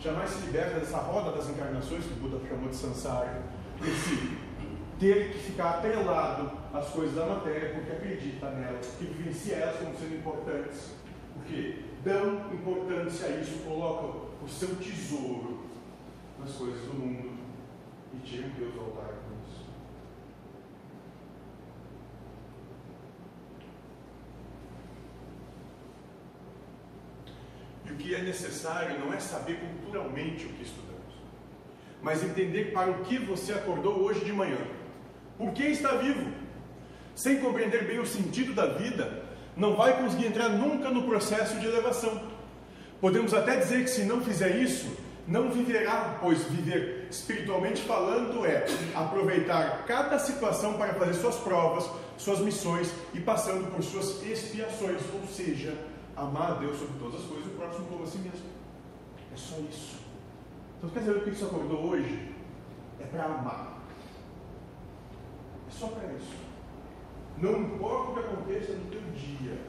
Jamais 0.01 0.29
se 0.29 0.45
liberta 0.45 0.79
dessa 0.79 0.97
roda 0.97 1.31
das 1.31 1.49
encarnações 1.49 2.05
que 2.05 2.13
o 2.13 2.15
Buda 2.15 2.47
chamou 2.47 2.69
de 2.69 2.75
samsara. 2.75 3.41
Desse 3.81 4.37
ter 4.99 5.31
que 5.31 5.39
ficar 5.39 5.77
atrelado 5.77 6.51
às 6.73 6.89
coisas 6.89 7.15
da 7.15 7.25
matéria 7.25 7.73
porque 7.73 7.91
acredita 7.91 8.49
nelas, 8.51 8.87
porque 8.87 9.05
vivencia 9.05 9.55
elas 9.55 9.77
como 9.77 9.97
sendo 9.97 10.15
importantes. 10.15 10.91
Porque 11.33 11.83
dão 12.03 12.51
importância 12.51 13.27
a 13.27 13.29
isso, 13.37 13.59
colocam 13.59 14.27
o 14.43 14.47
seu 14.47 14.75
tesouro 14.75 15.65
nas 16.39 16.51
coisas 16.53 16.81
do 16.81 16.93
mundo 16.93 17.37
e 18.13 18.19
tiram 18.19 18.49
Deus 18.49 18.73
do 18.73 18.79
altar 18.79 19.05
com 19.05 19.49
isso. 19.49 19.65
E 27.85 27.91
o 27.91 27.95
que 27.95 28.15
é 28.15 28.21
necessário 28.21 28.99
não 28.99 29.13
é 29.13 29.19
saber 29.19 29.59
culturalmente 29.59 30.45
o 30.45 30.49
que 30.49 30.63
estudamos, 30.63 31.13
mas 32.01 32.23
entender 32.23 32.71
para 32.71 32.89
o 32.89 33.03
que 33.03 33.19
você 33.19 33.53
acordou 33.53 33.99
hoje 34.01 34.25
de 34.25 34.33
manhã. 34.33 34.76
Por 35.37 35.51
que 35.53 35.63
está 35.63 35.95
vivo? 35.95 36.31
Sem 37.15 37.39
compreender 37.39 37.85
bem 37.85 37.99
o 37.99 38.05
sentido 38.05 38.53
da 38.53 38.65
vida, 38.65 39.23
não 39.55 39.75
vai 39.75 40.01
conseguir 40.01 40.27
entrar 40.27 40.49
nunca 40.49 40.89
no 40.89 41.03
processo 41.03 41.59
de 41.59 41.65
elevação. 41.65 42.21
Podemos 43.01 43.33
até 43.33 43.57
dizer 43.57 43.83
que 43.83 43.89
se 43.89 44.03
não 44.03 44.21
fizer 44.21 44.55
isso, 44.57 44.97
não 45.27 45.51
viverá, 45.51 46.17
pois 46.21 46.43
viver 46.45 47.07
espiritualmente 47.09 47.81
falando 47.81 48.45
é 48.45 48.65
aproveitar 48.95 49.83
cada 49.85 50.17
situação 50.17 50.73
para 50.73 50.93
fazer 50.93 51.13
suas 51.15 51.35
provas, 51.35 51.89
suas 52.17 52.39
missões 52.39 52.91
e 53.13 53.19
passando 53.19 53.69
por 53.71 53.83
suas 53.83 54.23
expiações, 54.23 55.01
ou 55.13 55.27
seja, 55.27 55.77
amar 56.15 56.51
a 56.51 56.55
Deus 56.55 56.79
sobre 56.79 56.97
todas 56.97 57.21
as 57.21 57.27
coisas 57.27 57.45
e 57.45 57.49
o 57.49 57.57
próximo 57.57 57.85
como 57.87 58.03
a 58.03 58.07
si 58.07 58.17
mesmo. 58.19 58.47
É 59.33 59.37
só 59.37 59.55
isso. 59.69 59.97
Então, 60.77 60.89
quer 60.89 61.01
saber 61.01 61.17
o 61.17 61.21
que 61.21 61.29
isso 61.31 61.45
acordou 61.45 61.89
hoje? 61.89 62.31
É 62.99 63.03
para 63.05 63.25
amar. 63.25 63.76
É 65.67 65.71
só 65.71 65.87
para 65.87 66.13
isso. 66.13 66.47
Não 67.37 67.61
importa 67.61 68.11
o 68.11 68.13
que 68.13 68.19
aconteça 68.19 68.73
no 68.73 68.89
teu 68.89 69.01
dia, 69.11 69.59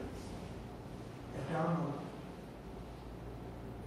é 1.37 1.51
para 1.51 1.61
amar. 1.61 1.99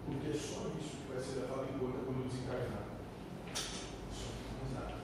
Porque 0.07 0.29
é 0.29 0.35
só 0.35 0.69
isso 0.79 0.97
que 0.97 1.13
vai 1.13 1.21
ser 1.23 1.41
levado 1.41 1.67
em 1.75 1.79
conta 1.79 1.99
quando 2.05 2.29
desencarnar. 2.29 2.83
Só 4.13 4.29
mais 4.61 4.75
nada. 4.75 4.95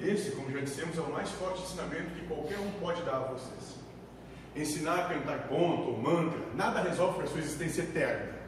Esse, 0.00 0.30
como 0.32 0.50
já 0.50 0.60
dissemos, 0.60 0.96
é 0.96 1.00
o 1.00 1.12
mais 1.12 1.28
forte 1.30 1.62
ensinamento 1.62 2.14
que 2.14 2.26
qualquer 2.26 2.58
um 2.60 2.70
pode 2.80 3.02
dar 3.02 3.16
a 3.16 3.32
vocês. 3.32 3.76
Ensinar 4.56 5.06
a 5.06 5.08
cantar 5.08 5.48
ponto 5.48 5.90
ou 5.90 5.98
mantra, 5.98 6.40
nada 6.54 6.82
resolve 6.82 7.16
para 7.16 7.24
a 7.24 7.28
sua 7.28 7.40
existência 7.40 7.82
eterna. 7.82 8.40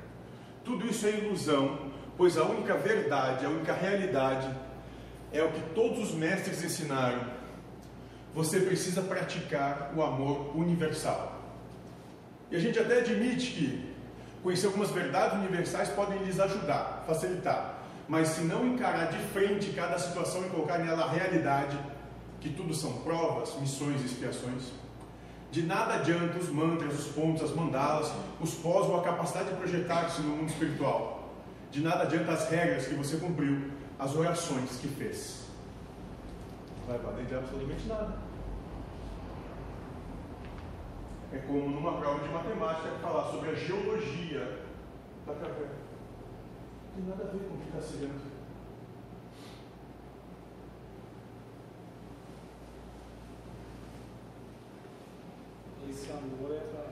Tudo 0.64 0.86
isso 0.86 1.06
é 1.06 1.18
ilusão 1.18 1.83
pois 2.16 2.38
a 2.38 2.44
única 2.44 2.74
verdade, 2.76 3.44
a 3.44 3.48
única 3.48 3.72
realidade 3.72 4.48
é 5.32 5.42
o 5.42 5.50
que 5.50 5.60
todos 5.74 5.98
os 5.98 6.14
mestres 6.14 6.62
ensinaram. 6.62 7.22
Você 8.34 8.60
precisa 8.60 9.02
praticar 9.02 9.92
o 9.96 10.02
amor 10.02 10.56
universal. 10.56 11.40
E 12.50 12.56
a 12.56 12.60
gente 12.60 12.78
até 12.78 12.98
admite 12.98 13.50
que 13.52 13.94
conhecer 14.42 14.66
algumas 14.66 14.90
verdades 14.90 15.38
universais 15.38 15.88
podem 15.88 16.18
lhes 16.22 16.38
ajudar, 16.38 17.04
facilitar. 17.06 17.82
Mas 18.08 18.28
se 18.28 18.42
não 18.42 18.66
encarar 18.66 19.06
de 19.06 19.18
frente 19.28 19.72
cada 19.72 19.98
situação 19.98 20.46
e 20.46 20.50
colocar 20.50 20.78
nela 20.78 21.04
a 21.04 21.10
realidade, 21.10 21.76
que 22.40 22.50
tudo 22.50 22.74
são 22.74 22.92
provas, 22.98 23.58
missões 23.60 24.02
e 24.02 24.04
expiações, 24.04 24.72
de 25.50 25.62
nada 25.62 25.94
adianta 25.94 26.38
os 26.38 26.50
mantras, 26.50 26.98
os 26.98 27.06
pontos, 27.06 27.42
as 27.42 27.52
mandalas, 27.52 28.12
os 28.40 28.54
pós 28.54 28.86
ou 28.86 29.00
a 29.00 29.02
capacidade 29.02 29.50
de 29.50 29.56
projetar-se 29.56 30.20
no 30.20 30.36
mundo 30.36 30.50
espiritual 30.50 31.13
de 31.74 31.80
nada 31.82 32.04
adianta 32.04 32.30
as 32.30 32.48
regras 32.48 32.86
que 32.86 32.94
você 32.94 33.16
cumpriu, 33.16 33.68
as 33.98 34.14
orações 34.14 34.78
que 34.80 34.86
fez. 34.86 35.48
Não 36.78 36.86
vai 36.86 36.98
valer 36.98 37.26
de 37.26 37.34
absolutamente 37.34 37.88
nada. 37.88 38.16
É 41.32 41.38
como 41.38 41.68
numa 41.70 41.98
prova 41.98 42.22
de 42.22 42.32
matemática 42.32 42.90
falar 43.02 43.28
sobre 43.32 43.50
a 43.50 43.54
geologia 43.54 44.60
da 45.26 45.34
caverna. 45.34 45.74
Não 46.86 46.94
tem 46.94 47.04
nada 47.08 47.24
a 47.24 47.32
ver 47.32 47.42
com 47.42 47.54
o 47.56 47.58
que 47.58 47.66
está 47.66 47.80
se 47.80 47.96
vendo. 47.96 48.34
Esse 55.90 56.10
amor 56.12 56.52
é 56.52 56.60
para 56.60 56.84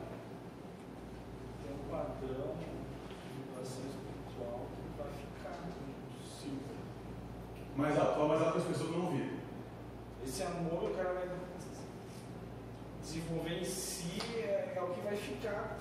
ter 1.63 1.73
um 1.73 1.89
padrão 1.89 2.57
de 2.59 3.55
relações 3.55 4.03
mais 7.77 7.99
alto, 7.99 8.15
fala 8.15 8.29
mais 8.29 8.43
alto 8.43 8.53
que 8.53 8.59
as 8.59 8.65
pessoas 8.65 8.91
não 8.91 9.07
ouviram. 9.07 9.37
Esse 10.33 10.45
amor 10.45 10.85
o 10.85 10.95
cara 10.95 11.13
vai 11.13 11.29
desenvolver 13.03 13.61
em 13.61 13.65
si 13.67 14.19
é, 14.35 14.73
é 14.75 14.81
o 14.83 14.87
que 14.87 15.03
vai 15.03 15.15
ficar 15.15 15.79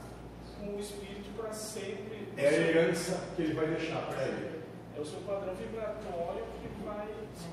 com 0.60 0.76
o 0.76 0.78
espírito 0.78 1.30
para 1.38 1.54
sempre. 1.54 2.28
É 2.36 2.50
a 2.50 2.52
herança 2.52 3.30
que 3.34 3.44
ele 3.44 3.54
vai 3.54 3.68
deixar 3.68 4.08
para 4.08 4.28
ele. 4.28 4.64
É 4.98 5.00
o 5.00 5.06
seu 5.06 5.22
padrão 5.22 5.56
vibratório 5.56 6.44
que 6.62 6.84
vai. 6.84 7.08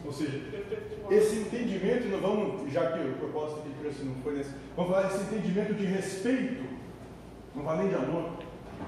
Ou 0.05 0.13
seja, 0.13 0.41
perpetuar. 0.51 1.13
esse 1.13 1.37
entendimento, 1.37 2.09
não 2.09 2.21
vamos, 2.21 2.73
já 2.73 2.91
que 2.91 2.99
o 2.99 3.15
propósito 3.15 3.61
aqui 3.61 3.79
trouxe 3.79 4.03
não 4.03 4.17
foi 4.17 4.35
nesse, 4.35 4.51
vamos 4.75 4.91
falar 4.91 5.07
desse 5.07 5.23
entendimento 5.23 5.75
de 5.75 5.85
respeito, 5.85 6.65
não 7.55 7.63
vale 7.63 7.83
nem 7.83 7.91
de 7.91 7.95
amor, 7.95 8.39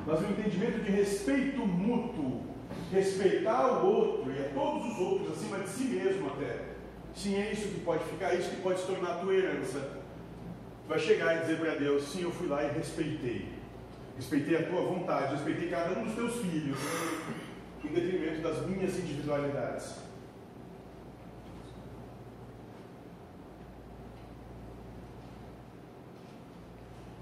mas 0.05 0.21
o 0.21 0.25
entendimento 0.25 0.83
de 0.83 0.91
respeito 0.91 1.65
mútuo 1.65 2.43
respeitar 2.91 3.85
o 3.85 3.87
outro 3.87 4.33
e 4.33 4.47
a 4.47 4.49
todos 4.49 4.95
os 4.95 4.99
outros 4.99 5.39
acima 5.39 5.61
de 5.61 5.69
si 5.69 5.85
mesmo 5.85 6.27
até. 6.27 6.80
Sim, 7.15 7.37
é 7.37 7.53
isso 7.53 7.69
que 7.69 7.81
pode 7.81 8.05
ficar, 8.05 8.35
é 8.35 8.39
isso 8.39 8.51
que 8.51 8.63
pode 8.63 8.81
se 8.81 8.87
tornar 8.87 9.13
a 9.13 9.19
tua 9.19 9.35
herança. 9.35 9.99
vai 10.89 10.99
chegar 10.99 11.37
e 11.37 11.41
dizer 11.41 11.59
para 11.59 11.75
Deus, 11.77 12.05
sim, 12.05 12.23
eu 12.23 12.31
fui 12.33 12.49
lá 12.49 12.65
e 12.65 12.73
respeitei. 12.73 13.49
Respeitei 14.17 14.57
a 14.57 14.67
tua 14.69 14.83
vontade, 14.83 15.35
respeitei 15.35 15.69
cada 15.71 15.99
um 15.99 16.05
dos 16.05 16.15
teus 16.15 16.35
filhos, 16.37 16.79
em 17.85 17.89
detrimento 17.89 18.43
das 18.43 18.67
minhas 18.67 18.99
individualidades. 18.99 19.95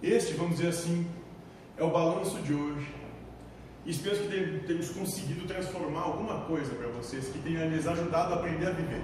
Este, 0.02 0.34
vamos 0.34 0.56
dizer 0.56 0.68
assim, 0.68 1.06
é 1.76 1.82
o 1.82 1.90
balanço 1.90 2.40
de 2.42 2.54
hoje 2.54 2.98
espero 3.88 4.16
que 4.18 4.66
tenhamos 4.66 4.90
conseguido 4.90 5.46
transformar 5.46 6.02
alguma 6.02 6.42
coisa 6.42 6.74
para 6.74 6.88
vocês 6.88 7.28
que 7.28 7.38
tenha 7.38 7.64
lhes 7.64 7.86
ajudado 7.86 8.34
a 8.34 8.36
aprender 8.36 8.66
a 8.66 8.70
viver. 8.70 9.02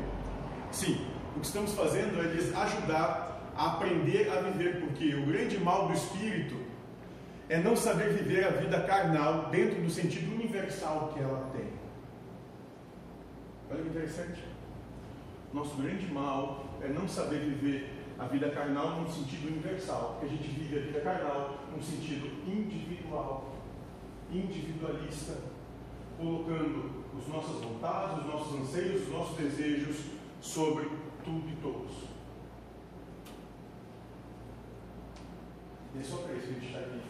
Sim, 0.75 1.07
o 1.37 1.41
que 1.41 1.47
estamos 1.47 1.73
fazendo 1.73 2.21
é 2.21 2.25
lhes 2.25 2.53
ajudar 2.53 3.53
a 3.57 3.75
aprender 3.75 4.29
a 4.29 4.41
viver, 4.41 4.81
porque 4.81 5.15
o 5.15 5.25
grande 5.25 5.57
mal 5.59 5.87
do 5.87 5.95
espírito 5.95 6.57
é 7.49 7.61
não 7.61 7.77
saber 7.77 8.13
viver 8.13 8.45
a 8.45 8.51
vida 8.51 8.83
carnal 8.83 9.51
dentro 9.51 9.81
do 9.81 9.89
sentido 9.89 10.35
universal 10.35 11.13
que 11.15 11.21
ela 11.21 11.49
tem. 11.57 11.69
Olha 13.71 13.83
que 13.83 13.89
interessante. 13.89 14.43
Nosso 15.53 15.77
grande 15.77 16.13
mal 16.13 16.65
é 16.83 16.89
não 16.89 17.07
saber 17.07 17.39
viver 17.39 17.93
a 18.19 18.27
vida 18.27 18.51
carnal 18.51 19.01
no 19.01 19.09
sentido 19.09 19.47
universal, 19.47 20.19
porque 20.19 20.27
a 20.27 20.37
gente 20.37 20.49
vive 20.49 20.77
a 20.77 20.83
vida 20.83 21.01
carnal 21.03 21.57
no 21.73 21.81
sentido 21.81 22.27
individual 22.49 23.55
individualista, 24.33 25.35
colocando 26.19 27.05
as 27.17 27.29
nossas 27.29 27.63
vontades, 27.63 28.25
os 28.25 28.27
nossos 28.27 28.61
anseios, 28.61 29.03
os 29.03 29.13
nossos 29.13 29.37
desejos 29.37 30.24
sobre 30.45 30.91
tudo 31.25 31.49
e 31.49 31.57
todos. 31.57 31.91
E 35.95 36.01
é 36.01 36.03
só 36.03 36.19
para 36.19 36.35
isso 36.35 36.47
que 36.47 36.53
a 36.53 36.55
gente 36.55 36.67
está 36.67 36.79
aqui. 36.81 37.01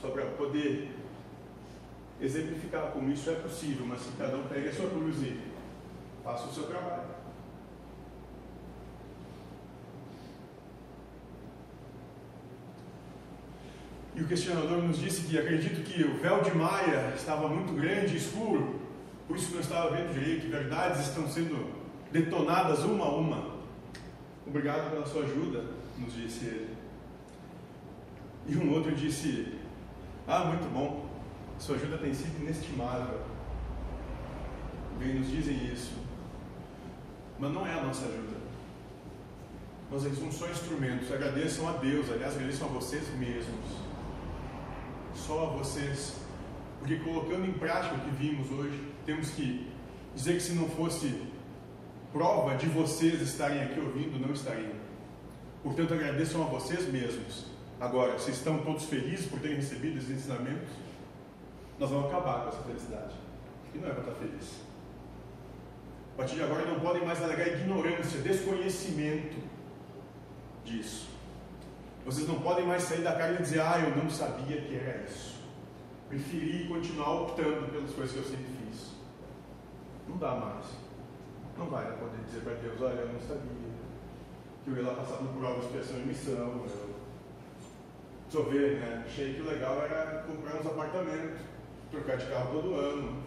Só 0.00 0.08
para 0.10 0.26
poder 0.26 0.94
exemplificar 2.20 2.92
como 2.92 3.10
isso 3.10 3.30
é 3.30 3.34
possível, 3.34 3.86
mas 3.86 4.02
que 4.02 4.16
cada 4.18 4.36
um 4.36 4.46
pegue 4.46 4.68
a 4.68 4.72
sua 4.72 4.90
cruz 4.90 5.16
e 5.22 5.40
faça 6.22 6.46
o 6.46 6.52
seu 6.52 6.64
trabalho. 6.64 7.10
E 14.14 14.20
o 14.20 14.28
questionador 14.28 14.82
nos 14.82 14.98
disse 14.98 15.22
que 15.22 15.38
acredito 15.38 15.82
que 15.82 16.04
o 16.04 16.18
véu 16.18 16.42
de 16.42 16.54
Maia 16.54 17.14
estava 17.16 17.48
muito 17.48 17.72
grande 17.72 18.14
e 18.14 18.18
escuro, 18.18 18.80
por 19.26 19.36
isso 19.36 19.54
não 19.54 19.60
estava 19.60 19.96
vendo 19.96 20.12
direito, 20.12 20.50
verdades 20.50 21.08
estão 21.08 21.26
sendo 21.26 21.81
detonadas 22.12 22.80
uma 22.80 23.06
a 23.06 23.16
uma. 23.16 23.52
Obrigado 24.46 24.90
pela 24.90 25.06
sua 25.06 25.22
ajuda, 25.22 25.64
nos 25.98 26.14
disse 26.14 26.44
ele. 26.44 26.76
E 28.46 28.56
um 28.56 28.72
outro 28.72 28.94
disse: 28.94 29.58
Ah, 30.26 30.44
muito 30.44 30.70
bom, 30.72 31.08
sua 31.58 31.76
ajuda 31.76 31.98
tem 31.98 32.12
sido 32.12 32.42
inestimável. 32.42 33.20
Bem, 34.98 35.14
nos 35.14 35.30
dizem 35.30 35.72
isso, 35.72 35.94
mas 37.38 37.50
não 37.50 37.66
é 37.66 37.72
a 37.72 37.82
nossa 37.82 38.04
ajuda. 38.04 38.42
Nós 39.90 40.02
somos 40.16 40.34
só 40.34 40.48
instrumentos. 40.48 41.10
Agradeçam 41.12 41.68
a 41.68 41.72
Deus, 41.72 42.10
aliás, 42.10 42.34
agradeçam 42.34 42.68
a 42.68 42.70
vocês 42.72 43.08
mesmos 43.18 43.82
só 45.14 45.46
a 45.46 45.58
vocês. 45.58 46.16
Porque 46.78 46.96
colocando 46.96 47.46
em 47.46 47.52
prática 47.52 47.94
o 47.94 48.00
que 48.00 48.10
vimos 48.10 48.50
hoje, 48.50 48.78
temos 49.06 49.30
que 49.30 49.70
dizer 50.14 50.34
que 50.34 50.40
se 50.40 50.52
não 50.54 50.68
fosse 50.68 51.31
prova 52.12 52.56
de 52.56 52.66
vocês 52.66 53.20
estarem 53.20 53.62
aqui 53.62 53.80
ouvindo, 53.80 54.20
não 54.20 54.34
estariam. 54.34 54.74
Portanto, 55.62 55.94
agradeçam 55.94 56.42
a 56.42 56.46
vocês 56.46 56.86
mesmos. 56.92 57.46
Agora, 57.80 58.18
se 58.18 58.30
estão 58.30 58.58
todos 58.58 58.84
felizes 58.84 59.26
por 59.26 59.40
terem 59.40 59.56
recebido 59.56 59.98
esses 59.98 60.10
ensinamentos, 60.10 60.68
nós 61.78 61.90
vamos 61.90 62.06
acabar 62.06 62.42
com 62.42 62.48
essa 62.48 62.62
felicidade. 62.62 63.14
E 63.74 63.78
não 63.78 63.88
é 63.88 63.92
para 63.92 64.02
estar 64.02 64.14
feliz. 64.14 64.60
A 66.14 66.16
partir 66.18 66.34
de 66.36 66.42
agora 66.42 66.66
não 66.66 66.80
podem 66.80 67.04
mais 67.04 67.22
alegar 67.22 67.48
ignorância, 67.48 68.20
desconhecimento 68.20 69.36
disso. 70.64 71.08
Vocês 72.04 72.28
não 72.28 72.40
podem 72.40 72.66
mais 72.66 72.82
sair 72.82 73.02
da 73.02 73.14
carne 73.14 73.36
e 73.36 73.42
dizer, 73.42 73.60
ah, 73.60 73.80
eu 73.80 73.96
não 73.96 74.10
sabia 74.10 74.60
que 74.60 74.74
era 74.74 75.04
isso. 75.08 75.40
Preferi 76.08 76.66
continuar 76.68 77.22
optando 77.22 77.70
pelas 77.70 77.90
coisas 77.92 78.12
que 78.12 78.18
eu 78.18 78.24
sempre 78.24 78.52
fiz. 78.66 78.92
Não 80.08 80.18
dá 80.18 80.34
mais. 80.34 80.81
Não 81.58 81.66
vai 81.66 81.84
poder 81.96 82.24
dizer 82.24 82.40
para 82.40 82.54
Deus, 82.54 82.80
olha, 82.80 83.00
eu 83.00 83.12
não 83.12 83.20
sabia 83.20 83.72
que 84.64 84.70
eu 84.70 84.76
ia 84.76 84.82
lá 84.82 84.94
passar 84.94 85.16
por 85.16 85.28
prova, 85.28 85.58
expiação 85.58 85.98
e 85.98 86.06
missão. 86.06 86.64
Eu 88.34 88.50
ver, 88.50 88.80
né? 88.80 89.04
Achei 89.06 89.34
que 89.34 89.42
o 89.42 89.44
legal 89.44 89.82
era 89.82 90.22
comprar 90.22 90.58
uns 90.58 90.66
apartamentos, 90.66 91.40
trocar 91.90 92.16
de 92.16 92.26
carro 92.26 92.62
todo 92.62 92.74
ano, 92.76 93.22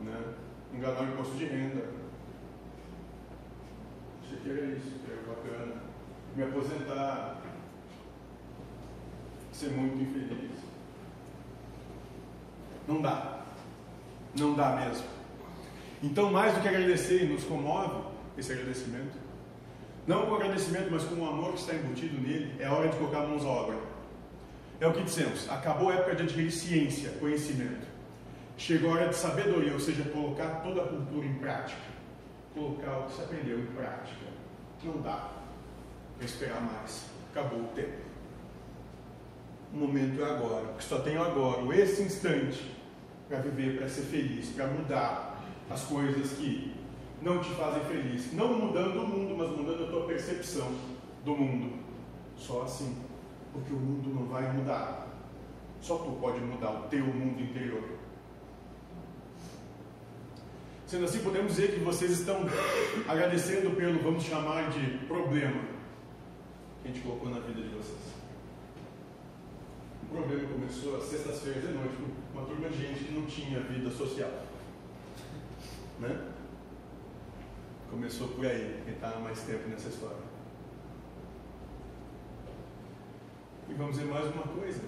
né? 0.00 0.34
enganar 0.74 1.02
o 1.02 1.12
imposto 1.12 1.36
de 1.36 1.44
renda. 1.44 1.84
Achei 4.24 4.38
que 4.38 4.50
era 4.50 4.66
isso, 4.66 4.98
que 4.98 5.12
era 5.12 5.22
bacana 5.22 5.82
me 6.34 6.42
aposentar, 6.42 7.40
ser 9.52 9.70
muito 9.70 10.02
infeliz. 10.02 10.60
Não 12.86 13.00
dá. 13.00 13.46
Não 14.38 14.54
dá 14.54 14.76
mesmo. 14.76 15.15
Então, 16.02 16.30
mais 16.30 16.54
do 16.54 16.60
que 16.60 16.68
agradecer, 16.68 17.24
nos 17.28 17.44
comove 17.44 18.02
esse 18.36 18.52
agradecimento. 18.52 19.16
Não 20.06 20.26
com 20.26 20.36
agradecimento, 20.36 20.88
mas 20.90 21.02
com 21.04 21.16
o 21.16 21.26
amor 21.26 21.52
que 21.54 21.60
está 21.60 21.74
embutido 21.74 22.20
nele, 22.20 22.54
é 22.60 22.68
hora 22.68 22.88
de 22.88 22.96
colocar 22.96 23.20
mãos 23.20 23.44
à 23.44 23.48
obra. 23.48 23.76
É 24.78 24.86
o 24.86 24.92
que 24.92 25.02
dissemos. 25.02 25.48
Acabou 25.50 25.88
a 25.88 25.94
época 25.94 26.14
de 26.16 26.22
adquirir 26.24 26.50
ciência, 26.50 27.10
conhecimento. 27.18 27.86
Chegou 28.56 28.90
a 28.90 28.94
hora 28.94 29.08
de 29.08 29.16
sabedoria, 29.16 29.72
ou 29.72 29.80
seja, 29.80 30.04
colocar 30.04 30.62
toda 30.62 30.82
a 30.82 30.86
cultura 30.86 31.26
em 31.26 31.34
prática. 31.34 31.80
Colocar 32.54 32.98
o 32.98 33.04
que 33.04 33.14
se 33.14 33.22
aprendeu 33.22 33.58
em 33.58 33.66
prática. 33.66 34.26
Não 34.84 35.00
dá 35.00 35.30
para 36.16 36.24
esperar 36.24 36.60
mais. 36.60 37.06
Acabou 37.32 37.60
o 37.60 37.68
tempo. 37.74 38.06
O 39.72 39.78
momento 39.78 40.22
é 40.22 40.24
agora. 40.24 40.72
Que 40.74 40.84
só 40.84 41.00
tenho 41.00 41.22
agora, 41.22 41.76
esse 41.76 42.02
instante, 42.02 42.76
para 43.28 43.40
viver, 43.40 43.78
para 43.78 43.88
ser 43.88 44.02
feliz, 44.02 44.50
para 44.50 44.68
mudar 44.68 45.25
as 45.70 45.84
coisas 45.84 46.32
que 46.32 46.74
não 47.20 47.40
te 47.40 47.50
fazem 47.50 47.84
feliz. 47.84 48.32
Não 48.32 48.54
mudando 48.54 49.02
o 49.02 49.06
mundo, 49.06 49.34
mas 49.36 49.50
mudando 49.50 49.84
a 49.84 49.90
tua 49.90 50.06
percepção 50.06 50.70
do 51.24 51.34
mundo. 51.34 51.78
Só 52.36 52.62
assim. 52.62 52.96
Porque 53.52 53.72
o 53.72 53.76
mundo 53.76 54.14
não 54.14 54.26
vai 54.26 54.52
mudar. 54.52 55.08
Só 55.80 55.98
tu 55.98 56.12
pode 56.20 56.40
mudar 56.40 56.70
o 56.70 56.82
teu 56.88 57.04
mundo 57.04 57.40
interior. 57.40 57.96
Sendo 60.86 61.04
assim, 61.04 61.18
podemos 61.18 61.56
dizer 61.56 61.74
que 61.74 61.80
vocês 61.80 62.12
estão 62.12 62.42
agradecendo 63.08 63.74
pelo, 63.74 63.98
vamos 64.00 64.22
chamar 64.22 64.70
de 64.70 64.98
problema 65.06 65.60
que 66.80 66.88
a 66.88 66.92
gente 66.92 67.02
colocou 67.02 67.28
na 67.28 67.40
vida 67.40 67.60
de 67.60 67.70
vocês. 67.70 68.14
O 70.04 70.06
problema 70.06 70.48
começou 70.48 70.96
às 70.96 71.04
sextas-feiras 71.04 71.62
de 71.62 71.72
noite 71.72 71.96
com 71.96 72.38
uma 72.38 72.46
turma 72.46 72.68
de 72.68 72.80
gente 72.80 73.04
que 73.04 73.12
não 73.12 73.26
tinha 73.26 73.58
vida 73.60 73.90
social. 73.90 74.30
Né? 75.98 76.32
Começou 77.90 78.28
por 78.28 78.46
aí, 78.46 78.82
quem 78.84 78.94
está 78.94 79.18
mais 79.18 79.40
tempo 79.42 79.68
nessa 79.68 79.88
história. 79.88 80.26
E 83.68 83.74
vamos 83.74 83.96
dizer 83.96 84.10
mais 84.10 84.26
uma 84.26 84.42
coisa. 84.42 84.82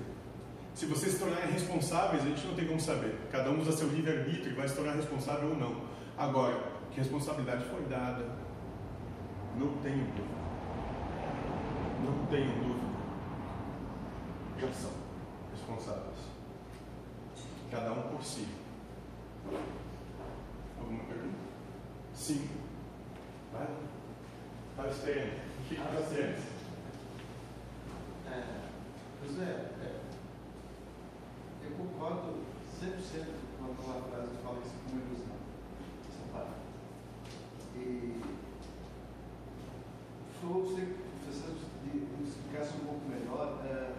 Se 0.74 0.86
vocês 0.86 1.14
se 1.14 1.18
tornarem 1.18 1.50
responsáveis, 1.50 2.22
a 2.22 2.26
gente 2.26 2.46
não 2.46 2.54
tem 2.54 2.66
como 2.66 2.78
saber. 2.78 3.18
Cada 3.32 3.50
um 3.50 3.60
usa 3.60 3.72
seu 3.72 3.88
livre-arbítrio 3.88 4.52
e 4.52 4.54
vai 4.54 4.68
se 4.68 4.76
tornar 4.76 4.92
responsável 4.92 5.48
ou 5.48 5.56
não. 5.56 5.82
Agora, 6.16 6.72
que 6.90 6.98
responsabilidade 6.98 7.64
foi 7.64 7.82
dada, 7.86 8.24
não 9.56 9.76
tenho 9.78 10.04
dúvida. 10.04 10.38
Não 12.04 12.26
tenho 12.26 12.52
dúvida. 12.62 12.88
Já 14.60 14.72
são 14.72 14.92
responsáveis. 15.52 16.18
Cada 17.70 17.92
um 17.92 18.02
por 18.02 18.22
si. 18.22 18.46
Alguma 20.80 21.04
pergunta? 21.04 21.38
Sim. 22.14 22.48
Vai 23.52 23.62
lá. 23.62 23.76
Está 24.70 24.88
esperando. 24.88 25.32
O 25.32 25.68
que 25.68 25.74
esperando? 25.74 26.58
É, 28.30 28.44
José, 29.26 29.44
é, 29.44 30.00
eu 31.64 31.70
concordo 31.72 32.44
100% 32.80 33.26
com 33.58 33.72
aquela 33.72 34.02
frase 34.08 34.28
que 34.30 34.42
fala 34.42 34.58
isso 34.60 34.74
como 34.86 35.00
ilusão. 35.00 35.36
Essa 36.08 36.32
parte. 36.32 36.52
E 37.76 38.20
falou 40.40 40.64
você, 40.64 40.94
professor, 41.24 41.54
de, 41.84 41.90
de 41.90 42.28
explicasse 42.28 42.76
um 42.76 42.86
pouco 42.86 43.08
melhor. 43.08 43.58
É, 43.64 43.94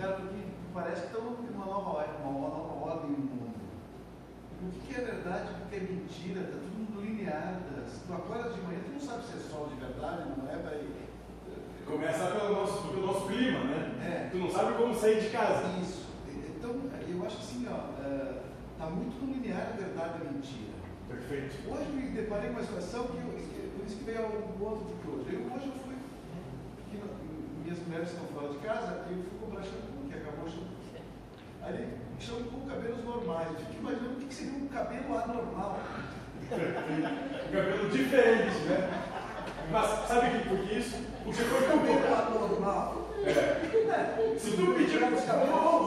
cara, 0.00 0.14
porque 0.14 0.44
parece 0.72 1.02
que 1.02 1.06
estamos 1.08 1.38
numa 1.50 1.66
nova, 1.66 2.06
uma 2.24 2.48
nova 2.48 2.90
ordem 2.90 3.10
no 3.10 3.18
mundo. 3.18 3.60
O 4.62 4.70
que, 4.70 4.80
que 4.80 5.00
é 5.00 5.04
verdade, 5.04 5.52
o 5.62 5.68
que 5.68 5.76
é 5.76 5.80
mentira, 6.10 6.40
está 6.40 6.58
tudo 6.58 6.78
mundo 6.78 7.00
linear. 7.00 7.60
Se 7.86 8.00
tu 8.00 8.12
acorda 8.12 8.50
de 8.50 8.60
manhã, 8.62 8.80
tu 8.84 8.92
não 8.92 9.00
sabe 9.00 9.24
se 9.24 9.36
é 9.36 9.40
sol 9.48 9.68
de 9.68 9.76
verdade, 9.76 10.28
não 10.36 10.50
é? 10.50 10.56
Vai, 10.56 10.90
Começa 11.86 12.26
pelo 12.26 12.52
nosso, 12.54 12.88
pelo 12.88 13.06
nosso 13.06 13.26
clima, 13.26 13.64
né? 13.64 13.98
É. 14.02 14.28
Tu 14.30 14.38
não 14.38 14.50
sabe 14.50 14.76
como 14.76 14.94
sair 14.94 15.20
de 15.20 15.30
casa. 15.30 15.66
Isso. 15.80 16.06
Então, 16.28 16.70
eu 17.08 17.26
acho 17.26 17.38
assim, 17.38 17.66
ó, 17.66 17.90
está 18.72 18.86
é, 18.86 18.90
muito 18.90 19.24
no 19.24 19.32
linear 19.32 19.70
a 19.72 19.76
verdade 19.76 20.18
e 20.22 20.28
a 20.28 20.30
mentira. 20.30 20.74
Perfeito. 21.08 21.56
Hoje 21.68 21.90
me 21.90 22.10
deparei 22.10 22.50
com 22.50 22.56
uma 22.56 22.62
situação 22.62 23.04
que, 23.08 23.16
eu, 23.16 23.72
por 23.76 23.86
isso 23.86 23.96
que 23.96 24.04
veio 24.04 24.22
o 24.22 24.64
outro 24.64 24.84
do 24.86 24.94
que 25.02 25.08
hoje. 25.10 25.34
Eu, 25.34 25.52
hoje 25.52 25.66
eu 25.66 25.72
fui 25.82 25.90
minhas 27.62 27.86
mulheres 27.86 28.08
estão 28.10 28.26
fora 28.34 28.48
de 28.48 28.58
casa, 28.58 29.06
eu 29.10 29.22
fui 29.22 29.38
comprar 29.40 29.62
shampoo, 29.62 30.08
que 30.08 30.14
acabou 30.14 30.44
o 30.44 30.50
shampoo. 30.50 30.79
Aí 31.70 31.82
ele 31.82 31.88
shampoo 32.18 32.66
cabelos 32.66 33.04
normais. 33.04 33.48
Eu 33.50 33.56
fico 33.58 33.78
imaginando 33.78 34.14
o 34.14 34.26
que 34.26 34.34
seria 34.34 34.52
um 34.52 34.66
cabelo 34.66 35.18
anormal. 35.18 35.80
um 36.50 37.52
cabelo 37.52 37.90
diferente, 37.90 38.58
né? 38.66 38.90
Mas 39.70 40.08
sabe 40.08 40.30
que 40.30 40.48
por 40.48 40.58
que 40.58 40.78
isso? 40.78 40.96
Porque 41.22 41.42
foi 41.42 41.60
cabelo 41.62 42.44
anormal. 42.44 43.10
É. 43.24 43.30
é. 43.30 44.36
Se 44.38 44.50
tu 44.52 44.74
pedir, 44.74 44.98
vamos, 44.98 45.22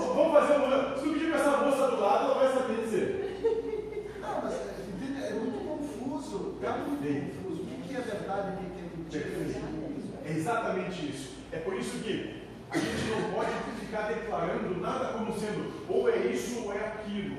vamos 0.06 0.34
fazer 0.40 0.54
uma. 0.54 0.96
Se 0.96 1.04
tu 1.04 1.14
pedir 1.14 1.30
para 1.32 1.40
essa 1.40 1.58
moça 1.58 1.88
do 1.88 2.00
lado, 2.00 2.26
ela 2.26 2.36
vai 2.36 2.54
saber 2.54 2.84
dizer. 2.84 4.20
Não, 4.22 4.42
mas 4.42 4.54
é, 4.54 5.28
é 5.28 5.34
muito 5.34 5.68
confuso. 5.68 6.58
É 6.64 6.70
muito 6.70 7.36
confuso. 7.36 7.64
O 7.64 7.88
que 7.88 7.96
é 7.96 8.00
verdade 8.00 8.58
e 8.62 9.02
o 9.02 9.06
que 9.10 9.18
é 9.18 9.22
mentira? 9.22 10.24
É 10.26 10.32
exatamente 10.32 11.10
isso. 11.10 11.34
É 11.52 11.58
por 11.58 11.74
isso 11.76 12.00
que 12.00 12.43
a 12.74 12.78
gente 12.78 13.12
não 13.12 13.32
pode 13.32 13.52
ficar 13.80 14.08
declarando 14.08 14.82
nada 14.82 15.14
como 15.14 15.32
sendo 15.40 15.72
ou 15.88 16.10
é 16.10 16.18
isso 16.28 16.64
ou 16.64 16.74
é 16.74 16.80
aquilo, 16.80 17.38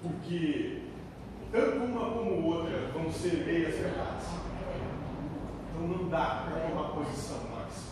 porque 0.00 0.82
tanto 1.50 1.84
uma 1.84 2.10
como 2.12 2.46
outra 2.46 2.92
vão 2.94 3.10
ser 3.10 3.44
meias 3.44 3.74
verdades. 3.74 4.28
Então 5.68 5.88
não 5.88 6.08
dá 6.08 6.46
para 6.48 6.68
tomar 6.68 6.90
posição 6.90 7.38
mais. 7.52 7.90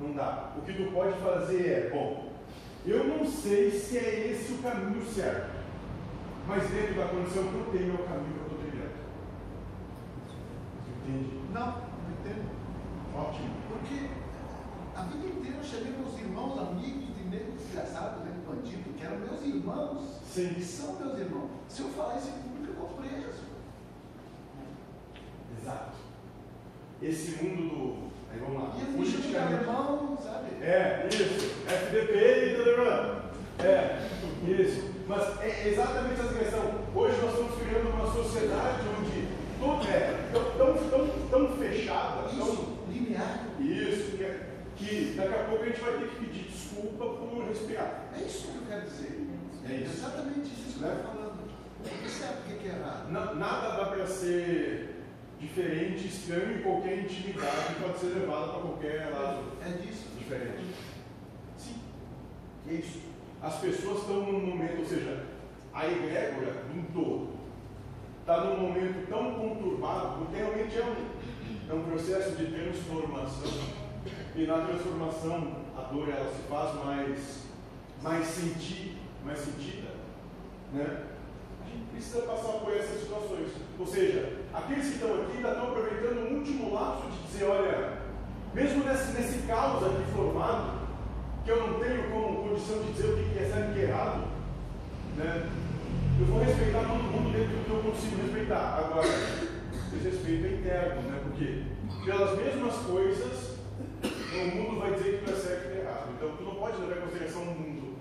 Não 0.00 0.12
dá. 0.12 0.52
O 0.56 0.62
que 0.62 0.72
tu 0.72 0.90
pode 0.90 1.12
fazer 1.20 1.68
é, 1.68 1.90
bom, 1.90 2.32
eu 2.84 3.04
não 3.04 3.24
sei 3.24 3.70
se 3.70 3.96
é 3.96 4.32
esse 4.32 4.54
o 4.54 4.58
caminho 4.58 5.06
certo, 5.06 5.52
mas 6.48 6.68
dentro 6.68 6.94
da 6.96 7.06
condição 7.06 7.44
que 7.44 7.54
eu 7.54 7.68
tenho 7.70 7.90
é 7.92 7.94
o 7.94 8.08
caminho 8.08 8.32
que 8.32 8.40
eu 8.40 8.46
estou 8.46 8.58
trilhando. 8.58 8.94
Entende? 11.06 11.40
Não, 11.52 11.66
não 11.66 12.10
entendo. 12.18 12.50
Ótimo. 13.14 13.54
Porque 13.68 14.23
A 14.96 15.02
vida 15.02 15.26
inteira 15.26 15.56
eu 15.58 15.64
chamei 15.64 15.92
meus 15.98 16.18
irmãos, 16.20 16.58
amigos 16.58 17.04
de 17.16 17.24
nego 17.30 17.52
desgraçado, 17.52 18.24
nego 18.24 18.40
bandido, 18.48 18.92
que 18.96 19.04
eram 19.04 19.18
meus 19.18 19.42
irmãos. 19.42 20.20
Sim. 20.32 20.54
Que 20.54 20.62
são 20.62 20.94
meus 20.96 21.18
irmãos. 21.18 21.50
Se 21.68 21.82
eu 21.82 21.88
falar 21.88 22.16
isso 22.16 22.28
em 22.28 22.42
público, 22.48 22.72
eu 22.72 22.74
vou 22.74 22.88
preso. 22.98 23.44
Exato. 25.60 25.92
Esse 27.02 27.42
mundo 27.42 27.68
do. 27.68 28.14
Aí 28.32 28.38
vamos 28.40 28.62
lá. 28.62 28.74
E 28.76 28.84
de 28.84 28.96
Politicamente- 28.96 29.54
alemão, 29.68 30.18
sabe? 30.22 30.62
É, 30.62 31.08
isso. 31.08 31.54
FDP 31.66 32.12
e 32.14 32.56
Telegram. 32.56 33.22
É, 33.60 34.08
isso. 34.48 34.90
Mas 35.06 35.40
é 35.40 35.68
exatamente 35.68 36.20
essa 36.20 36.34
questão. 36.34 36.74
Hoje 36.94 37.20
nós 37.20 37.32
estamos 37.32 37.54
criando 37.58 37.90
uma 37.90 38.12
sociedade 38.12 38.80
onde 38.98 39.28
tudo 39.60 39.88
é 39.88 40.30
tão, 40.32 40.74
tão, 40.88 41.08
tão 41.30 41.56
fechada, 41.56 42.22
tão. 42.28 42.48
Isso, 42.48 42.78
linear. 42.88 43.44
Isso, 43.60 44.16
que, 44.16 44.24
é- 44.24 44.43
que 44.84 45.14
daqui 45.16 45.34
a 45.34 45.44
pouco 45.44 45.62
a 45.62 45.66
gente 45.66 45.80
vai 45.80 45.92
ter 45.98 46.08
que 46.08 46.24
pedir 46.24 46.42
desculpa 46.50 47.04
por 47.06 47.44
respirar. 47.48 48.04
É 48.16 48.22
isso 48.22 48.48
que 48.48 48.56
eu 48.58 48.62
quero 48.68 48.82
dizer. 48.82 49.28
É 49.68 49.72
isso. 49.76 49.92
Exatamente 49.94 50.40
isso 50.48 50.78
que 50.78 50.84
eu 50.84 50.88
Né? 50.88 50.94
estou 50.96 51.12
falando. 51.12 51.34
Você 51.84 52.08
sabe 52.08 52.34
o 52.54 52.58
que 52.58 52.68
é 52.68 52.70
errado? 52.72 53.10
Na- 53.12 53.34
nada 53.34 53.76
dá 53.76 53.84
para 53.86 54.06
ser 54.06 54.90
diferente, 55.40 56.06
estranho 56.06 56.58
e 56.58 56.62
qualquer 56.62 56.98
intimidade 57.00 57.74
pode 57.80 57.98
ser 57.98 58.06
levada 58.18 58.52
para 58.52 58.60
qualquer 58.62 59.10
lado 59.10 59.42
É 59.64 59.68
disso. 59.82 60.08
diferente. 60.18 60.74
Sim, 61.58 61.76
é 62.68 62.72
isso. 62.74 63.00
As 63.42 63.56
pessoas 63.58 64.00
estão 64.00 64.20
num 64.24 64.40
momento, 64.46 64.78
ou 64.80 64.86
seja, 64.86 65.24
a 65.74 65.86
egrégora 65.86 66.52
do 66.52 66.92
todo 66.94 67.34
está 68.20 68.44
num 68.44 68.56
momento 68.58 69.06
tão 69.08 69.34
conturbado, 69.34 70.18
porque 70.24 70.36
realmente 70.36 70.78
é 70.78 70.84
um, 70.84 71.70
é 71.70 71.74
um 71.74 71.84
processo 71.84 72.36
de 72.36 72.46
transformação. 72.46 73.83
E 74.36 74.46
na 74.46 74.58
transformação 74.58 75.64
a 75.76 75.82
dor 75.92 76.08
ela 76.08 76.30
se 76.30 76.42
faz 76.48 76.84
mais, 76.84 77.44
mais 78.02 78.26
sentir, 78.26 78.96
mais 79.24 79.38
sentida. 79.38 79.90
Né? 80.72 81.04
A 81.64 81.68
gente 81.70 81.84
precisa 81.92 82.22
passar 82.22 82.58
por 82.58 82.74
essas 82.74 83.00
situações. 83.00 83.48
Ou 83.78 83.86
seja, 83.86 84.40
aqueles 84.52 84.86
que 84.86 84.94
estão 84.94 85.14
aqui 85.22 85.36
ainda 85.36 85.48
estão 85.50 85.68
aproveitando 85.68 86.18
o 86.18 86.34
último 86.38 86.74
lapso 86.74 87.08
de 87.10 87.26
dizer, 87.28 87.44
olha, 87.44 87.98
mesmo 88.52 88.84
nesse, 88.84 89.12
nesse 89.12 89.46
caos 89.46 89.84
aqui 89.84 90.04
formado, 90.14 90.84
que 91.44 91.50
eu 91.50 91.66
não 91.66 91.80
tenho 91.80 92.10
como 92.10 92.48
condição 92.48 92.82
de 92.82 92.92
dizer 92.92 93.08
o 93.08 93.16
que 93.16 93.38
é 93.38 93.50
certo 93.50 93.68
e 93.68 93.70
o 93.70 93.74
que 93.74 93.80
é 93.80 93.84
errado, 93.84 94.24
né? 95.16 95.50
eu 96.18 96.26
vou 96.26 96.42
respeitar 96.42 96.80
todo 96.80 97.02
mundo 97.02 97.32
dentro 97.32 97.56
do 97.56 97.64
que 97.64 97.70
eu 97.70 97.92
consigo 97.92 98.22
respeitar. 98.22 98.78
Agora, 98.78 99.06
esse 99.06 100.08
respeito 100.08 100.46
é 100.46 100.50
interno, 100.50 101.02
né? 101.02 101.20
porque 101.24 101.62
pelas 102.04 102.38
mesmas 102.38 102.74
coisas, 102.86 103.53
o 104.42 104.56
mundo 104.56 104.80
vai 104.80 104.92
dizer 104.94 105.18
que 105.20 105.24
tu 105.24 105.30
é 105.30 105.34
certo 105.36 105.74
e 105.74 105.78
errado. 105.80 106.10
Então, 106.16 106.36
tu 106.36 106.42
não 106.44 106.54
pode 106.56 106.76
levar 106.80 106.96
em 106.98 107.00
consideração 107.02 107.42
o 107.42 107.46
mundo. 107.46 107.94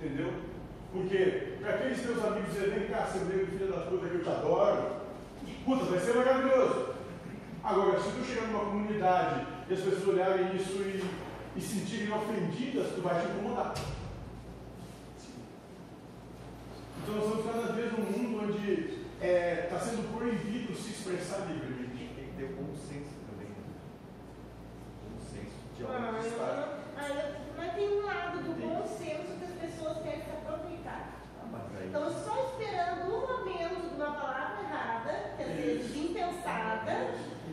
Entendeu? 0.00 0.32
Porque 0.92 1.56
para 1.60 1.70
aqueles 1.74 2.00
teus 2.02 2.24
amigos 2.24 2.52
dizerem, 2.52 2.78
vem 2.80 2.88
cá, 2.88 3.06
seu 3.06 3.24
negro 3.24 3.46
filho 3.46 3.72
da 3.72 3.80
puta 3.86 4.08
que 4.08 4.14
eu 4.14 4.22
te 4.22 4.28
adoro, 4.28 4.96
puta, 5.64 5.84
vai 5.86 5.98
ser 5.98 6.14
maravilhoso. 6.14 6.94
Agora, 7.64 7.98
se 8.00 8.10
tu 8.10 8.24
chegar 8.24 8.46
numa 8.48 8.64
comunidade 8.66 9.46
e 9.68 9.72
as 9.74 9.80
pessoas 9.80 10.06
olharem 10.08 10.54
isso 10.54 10.74
e, 10.82 11.02
e 11.56 11.60
sentirem 11.60 12.12
ofendidas, 12.12 12.88
tu 12.94 13.00
vai 13.00 13.18
te 13.20 13.26
incomodar. 13.32 13.72
Então 17.02 17.14
nós 17.16 17.24
estamos 17.24 17.46
cada 17.46 17.72
vez 17.72 17.92
num 17.92 18.04
mundo 18.04 18.44
onde 18.44 19.04
está 19.20 19.78
sendo 19.80 20.16
proibido 20.16 20.74
se 20.74 20.90
expressar 20.90 21.46
livremente. 21.50 22.14
Tem 22.14 22.24
que 22.26 22.36
ter 22.36 22.52
bom 22.54 22.72
senso 22.76 23.10
também. 23.28 23.48
né? 23.48 23.64
Bom 25.10 25.18
senso 25.20 25.56
de 25.76 25.84
Ah, 25.84 26.12
onde 26.14 26.26
eu- 26.26 26.32
está. 26.32 26.68
ah, 26.98 27.08
eu- 27.08 27.44
Mas 27.56 27.74
tem 27.74 27.88
um 27.88 28.04
lado 28.06 28.38
do 28.42 28.52
bom 28.60 28.86
senso 28.86 29.38
que 29.38 29.44
as 29.44 29.52
pessoas 29.70 29.98
querem 30.02 30.20
se 30.22 30.30
aproveitar. 30.30 31.20
Ah, 31.42 31.46
mas 31.52 31.62
aí- 31.80 31.86
Estão 31.86 32.10
só 32.10 32.50
esperando 32.50 33.14
um 33.14 33.20
momento 33.20 33.88
de 33.90 33.94
uma 33.96 34.12
palavra 34.12 34.62
errada, 34.62 35.30
que 35.36 35.42
às 35.42 35.48
vezes 35.56 35.96
impensada, 35.96 37.10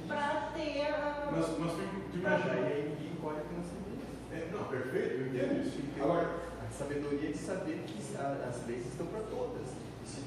para 0.08 0.52
ter. 0.56 0.88
ah, 0.94 1.30
Mas, 1.32 1.48
mas 1.60 1.72
tu, 1.72 1.78
tu 1.78 2.18
Mas 2.24 2.44
imagina. 2.44 2.54
aí 2.68 2.90
ninguém 2.98 3.16
colhe 3.22 3.38
a 3.38 3.42
consequência. 3.42 4.12
É, 4.34 4.50
não, 4.52 4.64
perfeito, 4.66 5.14
eu 5.22 5.28
entendo 5.28 5.62
isso. 5.68 5.80
Então, 5.80 6.04
Agora, 6.12 6.30
a 6.68 6.72
sabedoria 6.74 7.32
de 7.32 7.38
saber 7.38 7.84
que 7.86 8.18
a- 8.18 8.48
as 8.50 8.66
leis 8.68 8.86
estão 8.88 9.06
para 9.08 9.22
todas. 9.22 9.68
E 10.04 10.08
se 10.08 10.22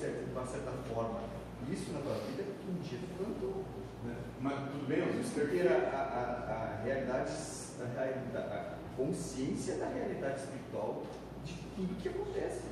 colher 0.00 0.24
de, 0.24 0.32
uma 0.32 0.46
certa 0.46 0.72
forma 0.92 1.20
isso 1.68 1.92
na 1.92 2.00
tua 2.00 2.14
vida, 2.14 2.42
um 2.68 2.80
dia 2.80 2.98
cantou. 3.18 3.64
né, 4.02 4.16
mas 4.40 4.54
tudo 4.70 4.88
bem, 4.88 4.98
eu 4.98 5.12
disse 5.12 5.38
ter 5.40 5.68
a, 5.68 5.76
a, 5.76 6.80
a, 6.80 6.82
realidade, 6.82 7.30
a, 7.84 8.38
a 8.38 8.96
consciência 8.96 9.76
da 9.76 9.88
realidade 9.88 10.40
espiritual 10.40 11.02
de 11.44 11.52
tudo 11.76 12.00
que 12.00 12.08
acontece. 12.08 12.62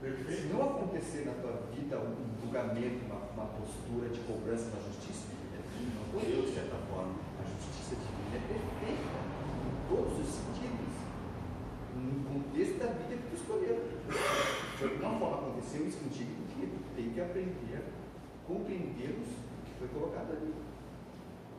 Se 0.00 0.10
Perfeito. 0.10 0.54
não 0.54 0.62
acontecer 0.62 1.24
na 1.26 1.32
tua 1.42 1.62
vida 1.74 1.98
um 1.98 2.40
julgamento, 2.40 3.04
uma, 3.06 3.16
uma 3.34 3.46
postura 3.58 4.08
de 4.08 4.20
cobrança 4.20 4.70
da 4.70 4.80
justiça 4.80 5.26
divina, 5.32 5.96
não 5.98 6.20
por 6.20 6.22
eu, 6.22 6.42
de 6.42 6.54
certa 6.54 6.76
forma, 6.88 7.14
a 7.40 7.44
justiça 7.44 7.96
divina 7.96 8.36
é 8.36 8.42
perfeita, 8.46 9.18
em 9.64 9.88
todos 9.88 10.12
os 10.20 10.34
sentidos, 10.34 10.94
no 11.96 12.24
contexto 12.30 12.78
da 12.78 12.86
vida 12.86 13.16
escolheu. 13.44 13.76
De 14.78 14.84
alguma 14.84 15.18
forma 15.20 15.36
aconteceu 15.52 15.86
isso 15.86 15.98
contigo, 15.98 16.30
porque 16.48 16.66
tem 16.96 17.10
que 17.12 17.20
aprender 17.20 17.76
a 17.76 17.82
compreender 18.48 19.10
o 19.20 19.22
que 19.64 19.72
foi 19.78 19.88
colocado 19.88 20.32
ali. 20.32 20.54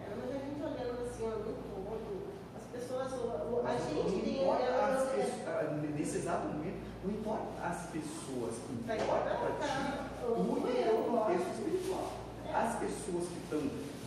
É, 0.02 0.10
mas 0.18 0.30
a 0.30 0.40
gente 0.42 0.62
olhando 0.62 1.06
assim, 1.06 1.24
ó, 1.26 1.30
no 1.30 1.54
todo, 1.86 2.26
as 2.58 2.64
pessoas, 2.74 3.14
o- 3.14 3.62
a 3.66 3.72
gente 3.78 4.22
tem. 4.22 4.42
importa 4.44 4.66
as 4.66 5.14
é, 5.14 5.16
pessoas, 5.16 5.48
ah, 5.48 5.80
nesse 5.98 6.18
exato 6.18 6.48
momento, 6.48 6.80
não 7.04 7.12
importa 7.12 7.62
as 7.64 7.86
pessoas, 7.90 8.54
importa 8.82 9.30
para 9.36 9.52
ti 9.62 10.26
o 10.26 10.32
o 10.32 10.68
eu, 10.68 10.76
é 10.76 11.00
o 11.00 11.04
contexto 11.04 11.50
espiritual. 11.54 12.12
As 12.54 12.76
pessoas 12.80 13.28
que 13.30 13.38
estão 13.44 13.60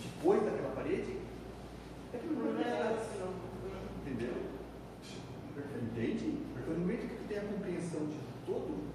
depois 0.03 0.43
daquela 0.43 0.75
parede, 0.75 1.19
é 2.15 2.19
que 2.19 2.27
não 2.27 2.53
Não 2.53 2.61
é 2.61 2.65
é 2.65 2.97
assim, 2.99 3.19
não. 3.21 3.33
Entendeu? 4.07 4.35
Entende? 5.83 6.39
Então, 6.57 6.75
no 6.75 6.81
momento 6.81 7.09
que 7.09 7.17
tu 7.17 7.29
tem 7.29 7.39
a 7.39 7.43
compreensão 7.89 8.07
de 8.07 8.19
todo 8.47 8.89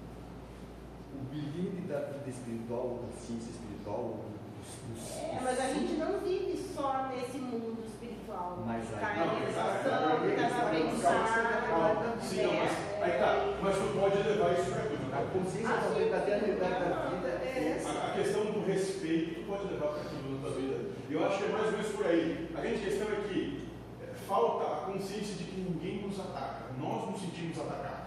o 1.14 1.24
bilhete 1.30 1.82
da 1.88 1.98
vida 2.00 2.30
espiritual, 2.30 3.00
da 3.02 3.20
ciência 3.20 3.50
espiritual, 3.50 4.20
dos, 4.58 4.98
dos, 4.98 5.16
É, 5.18 5.40
mas 5.42 5.60
a 5.60 5.66
gente 5.74 5.92
não 5.94 6.20
vive 6.20 6.56
só 6.74 7.08
nesse 7.08 7.38
mundo 7.38 7.84
espiritual. 7.86 8.62
Mas 8.66 8.82
aí- 8.88 8.94
está 8.94 9.26
Não, 9.26 9.38
em 9.38 9.48
está 9.48 10.00
no 10.00 10.62
aprendizado. 10.66 11.34
Calma, 11.68 12.16
sim, 12.22 12.42
não, 12.42 12.54
mas, 12.54 12.72
aí 13.02 13.18
tá, 13.18 13.54
mas 13.62 13.76
tu 13.76 14.00
pode 14.00 14.16
levar 14.28 14.52
isso 14.52 14.70
para 14.70 14.82
tudo. 14.84 15.12
A 15.12 15.16
né? 15.20 15.30
consciência 15.32 15.70
Ah, 15.70 15.76
da 15.80 15.88
verdadeira 15.94 16.40
da 16.56 17.10
vida 17.10 17.28
é 17.28 17.58
é. 17.58 17.76
essa. 17.76 17.88
A, 17.90 18.06
a 18.08 18.10
questão 18.14 18.44
do 18.46 18.66
respeito 18.66 19.34
tu 19.40 19.46
pode 19.46 19.64
levar 19.72 19.88
para 19.88 20.04
tudo 20.10 20.34
na 20.34 20.40
tua 20.40 20.60
vida. 20.60 20.90
E 21.08 21.12
eu 21.12 21.24
acho 21.26 21.38
que 21.38 21.44
é 21.44 21.48
mais 21.48 21.66
ou 21.66 21.72
menos 21.72 21.88
por 21.92 22.06
aí. 22.06 22.50
A 22.56 22.60
grande 22.60 22.80
questão 22.80 23.06
é 23.08 23.28
que 23.28 23.68
é, 24.02 24.14
falta 24.26 24.64
a 24.64 24.76
consciência 24.92 25.34
de 25.36 25.44
que 25.44 25.60
ninguém 25.60 26.02
nos 26.06 26.18
ataca. 26.18 26.64
Nós 26.80 27.10
nos 27.10 27.20
sentimos 27.20 27.58
atacados. 27.58 28.03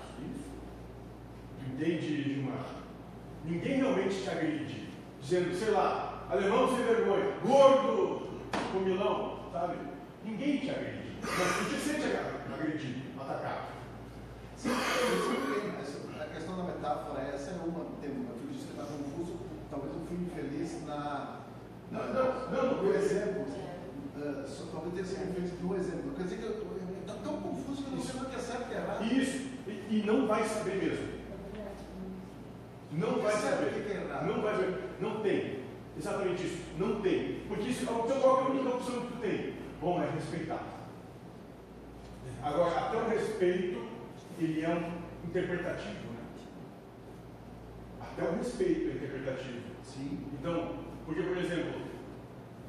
Entende, 1.74 2.24
Gilmar? 2.24 2.66
Ninguém 3.44 3.78
realmente 3.78 4.24
te 4.24 4.30
agride. 4.30 4.88
Dizendo, 5.22 5.54
sei 5.56 5.72
lá, 5.72 6.26
alemão 6.30 6.70
sem 6.70 6.86
vergonha, 6.86 7.34
gordo, 7.46 8.28
comilão, 8.72 9.40
sabe? 9.52 9.76
Ninguém 10.24 10.60
te 10.60 10.70
agride. 10.70 11.18
Mas 11.22 11.58
tu 11.58 11.66
te 11.66 11.80
sente 11.82 12.16
agredido, 12.54 13.02
atacado. 13.20 13.68
Sim, 14.56 14.70
a 16.20 16.26
questão 16.34 16.58
da 16.58 16.64
metáfora, 16.64 17.22
essa 17.22 17.52
é 17.52 17.54
uma, 17.56 17.86
tem 18.02 18.12
uma, 18.12 18.34
tu 18.34 18.48
disse 18.52 18.68
que 18.68 18.72
está 18.72 18.84
confuso, 18.84 19.38
talvez 19.70 19.94
eu 19.94 20.02
fui 20.08 20.18
infeliz 20.18 20.86
na, 20.88 21.42
Não, 21.92 22.14
não, 22.14 22.52
não, 22.52 22.84
no 22.84 22.96
exemplo. 22.96 23.46
Uh, 24.18 24.48
só, 24.48 24.66
talvez 24.72 24.94
tenha 24.94 25.06
sido 25.06 25.30
infeliz 25.30 25.62
no 25.62 25.76
exemplo. 25.76 26.12
Quer 26.16 26.24
dizer 26.24 26.38
que 26.38 27.02
está 27.02 27.14
tão 27.24 27.42
confuso 27.42 27.84
que 27.84 27.92
eu 27.92 27.98
não 27.98 28.04
sei 28.04 28.22
o 28.22 28.26
que 28.26 28.36
é 28.36 28.40
certo 28.40 28.62
e 28.62 28.64
o 28.64 28.68
que 28.68 28.74
é 28.74 28.78
errado. 28.78 29.04
Isso. 29.06 29.48
E, 29.68 30.00
e 30.00 30.04
não 30.06 30.28
vai 30.28 30.44
saber 30.44 30.76
mesmo. 30.78 31.17
Não 32.98 33.22
vai 33.22 33.34
saber. 33.34 33.72
Não 34.26 34.42
vai 34.42 34.56
saber. 34.56 34.80
Não 35.00 35.22
tem. 35.22 35.60
Exatamente 35.98 36.46
isso. 36.46 36.58
Não 36.78 37.02
tem. 37.02 37.42
Porque 37.48 37.70
isso, 37.70 37.84
então, 37.84 38.20
qual 38.20 38.40
é 38.40 38.44
a 38.44 38.50
única 38.50 38.76
opção 38.76 39.02
que 39.02 39.14
tu 39.14 39.20
tem? 39.20 39.54
Bom, 39.80 40.02
é 40.02 40.10
respeitar. 40.10 40.64
Agora, 42.44 42.80
até 42.80 42.98
o 42.98 43.10
respeito, 43.10 43.88
ele 44.40 44.64
é 44.64 44.70
um 44.70 45.28
interpretativo, 45.28 46.12
né? 46.14 46.24
Até 48.02 48.24
o 48.24 48.38
respeito 48.38 48.90
é 48.90 48.94
interpretativo. 48.94 49.62
Sim. 49.84 50.20
Então, 50.34 50.78
porque, 51.06 51.22
por 51.22 51.38
exemplo, 51.38 51.82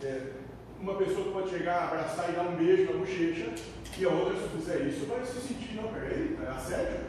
é, 0.03 0.33
uma 0.81 0.95
pessoa 0.97 1.33
pode 1.33 1.51
chegar, 1.51 1.85
abraçar 1.85 2.31
e 2.31 2.33
dar 2.33 2.43
um 2.43 2.57
beijo 2.57 2.93
na 2.93 2.99
bochecha, 2.99 3.53
e 3.99 4.05
a 4.05 4.09
outra, 4.09 4.41
se 4.41 4.49
fizer 4.49 4.87
isso, 4.87 5.07
vai 5.07 5.25
se 5.25 5.41
sentir, 5.41 5.75
não, 5.75 5.89
peraí, 5.89 6.39
é 6.41 6.49
assédio. 6.51 7.01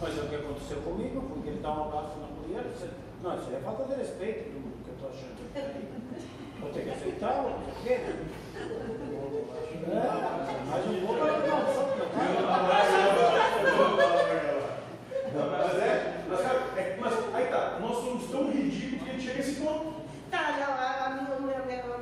Mas 0.00 0.18
é 0.18 0.22
o 0.22 0.28
que 0.28 0.36
aconteceu 0.36 0.78
comigo, 0.82 1.22
porque 1.22 1.48
ele 1.48 1.60
dá 1.60 1.70
um 1.72 1.84
abraço 1.88 2.18
na 2.18 2.26
mulher 2.28 2.64
não, 3.22 3.34
isso 3.34 3.52
é 3.52 3.58
falta 3.60 3.82
de 3.84 3.94
respeito 3.94 4.50
do 4.50 4.60
mundo 4.60 4.84
que 4.84 4.90
eu 4.90 4.94
estou 4.94 5.10
achando. 5.10 5.36
Vou 6.60 6.70
ter 6.70 6.84
que 6.84 6.90
aceitar, 6.90 7.44
ou 7.44 7.50
não 7.50 7.58
sei 7.82 7.96
o 7.96 8.02
É, 9.90 10.04
mas 10.70 10.86
um 10.86 11.00
pouco 11.04 11.26
é 11.26 11.28
não, 15.34 15.50
mas 15.50 15.74
é, 15.74 16.24
mas, 16.28 16.40
é, 16.40 16.96
mas 17.00 17.34
aí 17.34 17.46
tá, 17.48 17.78
nós 17.80 17.96
somos 17.96 18.30
tão 18.30 18.50
ridículos 18.50 19.02
que 19.02 19.10
a 19.10 19.12
gente 19.14 19.24
chega 19.26 19.38
a 19.38 19.40
esse 19.40 19.60
ponto. 19.60 19.94
Tá, 20.30 20.56
não, 20.58 20.72
a, 20.74 21.06
a, 21.06 21.10
meu, 21.10 21.40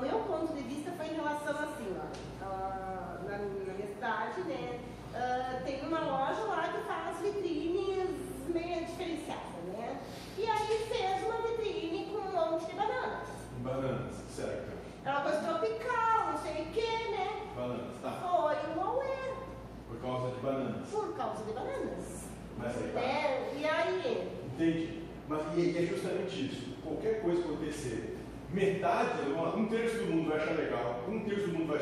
meu, 0.01 0.19
ponto 0.21 0.55
de 0.55 0.63
vista 0.63 0.91
foi 0.93 1.07
em 1.07 1.15
relação 1.15 1.55
assim, 1.55 1.97
ó, 1.97 2.05
na, 3.27 3.39
minha 3.39 3.87
cidade, 3.87 4.43
né, 4.43 4.81
uh, 5.15 5.65
tem 5.65 5.81
uma 5.83 6.01
loja 6.01 6.45
lá 6.45 6.69
que 6.69 6.87
faz 6.87 7.19
vitrine 7.21 7.56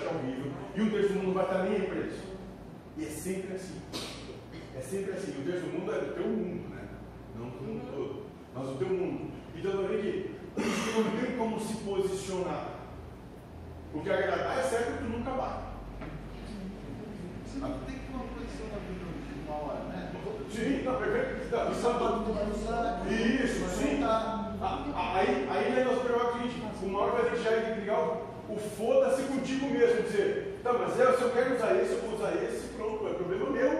achar 0.04 0.14
horrível, 0.16 0.52
e 0.74 0.82
um 0.82 0.90
terço 0.90 1.12
do 1.14 1.18
mundo 1.20 1.34
vai 1.34 1.44
estar 1.44 1.62
nem 1.64 1.72
aí 1.74 1.86
para 1.86 2.00
isso. 2.00 2.24
E 2.96 3.04
é 3.04 3.08
sempre 3.08 3.54
assim. 3.54 3.80
É 4.76 4.80
sempre 4.80 5.12
assim. 5.12 5.40
O 5.40 5.44
terço 5.44 5.66
do 5.66 5.78
mundo 5.78 5.92
é 5.92 5.98
do 5.98 6.14
teu 6.14 6.26
mundo, 6.26 6.68
né? 6.68 6.88
Não 7.36 7.48
do 7.48 7.62
mundo 7.64 7.90
todo, 7.90 8.22
mas 8.54 8.68
o 8.68 8.76
teu 8.76 8.88
mundo. 8.88 9.32
Então 9.56 9.76
vai 9.76 9.96
ver 9.96 10.36
que 10.54 10.60
você 10.60 11.00
não 11.00 11.10
tem 11.20 11.36
como 11.36 11.60
se 11.60 11.76
posicionar. 11.76 12.68
Porque 13.92 14.10
agradar 14.10 14.58
é 14.58 14.62
certo 14.62 14.98
que 14.98 15.04
tu 15.04 15.10
nunca 15.10 15.30
vai. 15.30 15.60
Você 17.46 17.58
não 17.58 17.78
tem 17.80 17.94
que 17.94 18.06
ter 18.06 18.14
uma 18.14 18.24
posição 18.24 18.66
na 18.66 18.78
vida 18.78 19.04
de 19.04 19.48
uma 19.48 19.56
hora, 19.56 19.84
né? 19.84 20.12
Sim, 20.50 20.82
não, 20.84 20.96
perfeito. 20.98 21.50
Tá, 21.50 21.70
isso 21.70 21.88
é 21.88 21.92
tudo. 21.92 22.34
Isso, 23.44 23.68
sim. 23.68 24.00
Tá. 24.00 24.54
Ah, 24.60 25.14
Aí, 25.16 25.48
aí 25.50 25.72
né, 25.72 25.84
nós 25.84 26.02
preocupamos 26.02 26.46
o 26.46 26.48
seguinte, 26.48 26.84
uma 26.84 27.00
hora 27.00 27.22
vai 27.22 27.30
deixar 27.30 27.56
de 27.60 27.80
ligar 27.80 28.33
o, 28.54 28.58
foda-se 28.76 29.22
contigo 29.24 29.66
mesmo, 29.70 30.02
dizer, 30.02 30.60
tá, 30.62 30.72
mas 30.72 30.98
eu, 30.98 31.16
se 31.16 31.22
eu 31.22 31.30
quero 31.30 31.54
usar 31.56 31.74
esse, 31.76 31.92
eu 31.92 32.00
vou 32.02 32.14
usar 32.14 32.34
esse, 32.36 32.68
pronto, 32.76 33.08
é 33.08 33.14
problema 33.14 33.50
meu. 33.50 33.72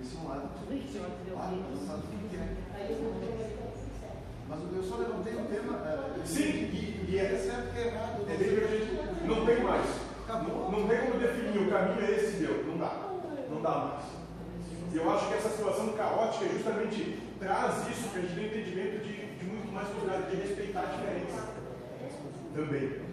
Esse 0.00 0.16
é 0.16 0.20
um 0.20 0.28
lado. 0.28 0.48
Que 0.68 2.36
é? 2.36 2.56
não 3.02 3.20
tenho 3.20 3.72
sincero. 3.74 4.16
Mas 4.48 4.58
eu 4.76 4.82
só 4.82 4.96
levantei 4.96 5.34
um 5.34 5.44
tema. 5.46 5.82
eh, 5.86 6.20
Sim, 6.24 6.42
e, 6.42 7.06
e 7.08 7.18
é 7.18 7.34
é, 7.34 7.36
certo 7.38 7.72
que 7.72 7.78
é 7.80 7.86
errado. 7.88 8.22
é 8.28 8.36
bem 8.36 8.48
que 8.54 8.64
a 8.64 8.66
gente 8.68 9.26
não 9.26 9.44
tem 9.46 9.62
mais. 9.62 9.86
Não, 10.28 10.70
não 10.70 10.88
tem 10.88 10.98
como 11.00 11.18
definir 11.18 11.58
o 11.58 11.70
caminho 11.70 12.04
é 12.06 12.10
esse 12.12 12.36
meu, 12.36 12.64
não 12.66 12.78
dá. 12.78 12.92
Não 13.50 13.62
dá 13.62 13.70
mais. 13.70 14.04
E 14.92 14.96
eu 14.96 15.10
acho 15.10 15.28
que 15.28 15.34
essa 15.34 15.48
situação 15.50 15.88
caótica 15.92 16.46
justamente 16.48 17.18
traz 17.38 17.88
isso 17.88 18.08
para 18.10 18.20
a 18.20 18.22
gente 18.22 18.34
ter 18.34 18.46
entendimento 18.60 19.04
de, 19.04 19.36
de 19.36 19.44
muito 19.44 19.72
mais 19.72 19.88
cuidado, 19.88 20.30
de 20.30 20.36
respeitar 20.36 20.80
a 20.80 20.96
diferença. 20.96 21.48
Também. 22.54 23.07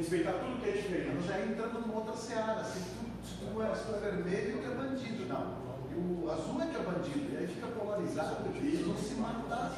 Respeitar 0.00 0.32
tudo 0.32 0.60
que 0.60 0.68
é 0.68 0.72
Nós 0.72 0.82
diferente. 0.82 1.26
já 1.28 1.40
entramos 1.40 1.80
numa 1.86 1.96
outra 2.00 2.16
seara. 2.16 2.64
Se 2.64 2.80
tu, 2.80 3.04
se 3.20 3.34
tu 3.36 3.62
é, 3.62 3.74
se 3.74 3.84
tu 3.84 3.94
é 3.96 3.98
vermelho, 4.00 4.58
tu 4.62 4.66
é 4.70 4.74
bandido. 4.74 5.26
Não. 5.28 5.60
E 5.92 5.94
o 6.24 6.30
azul 6.30 6.56
é 6.62 6.66
que 6.66 6.76
é 6.76 6.80
bandido. 6.80 7.26
E 7.32 7.36
aí 7.36 7.46
fica 7.46 7.66
polarizado. 7.68 8.36
Eles 8.56 8.80
vão 8.86 8.96
se 8.96 9.14
matar. 9.14 9.72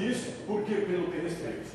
Isso 0.00 0.30
porque 0.46 0.74
pelo 0.74 1.10
respeito. 1.10 1.66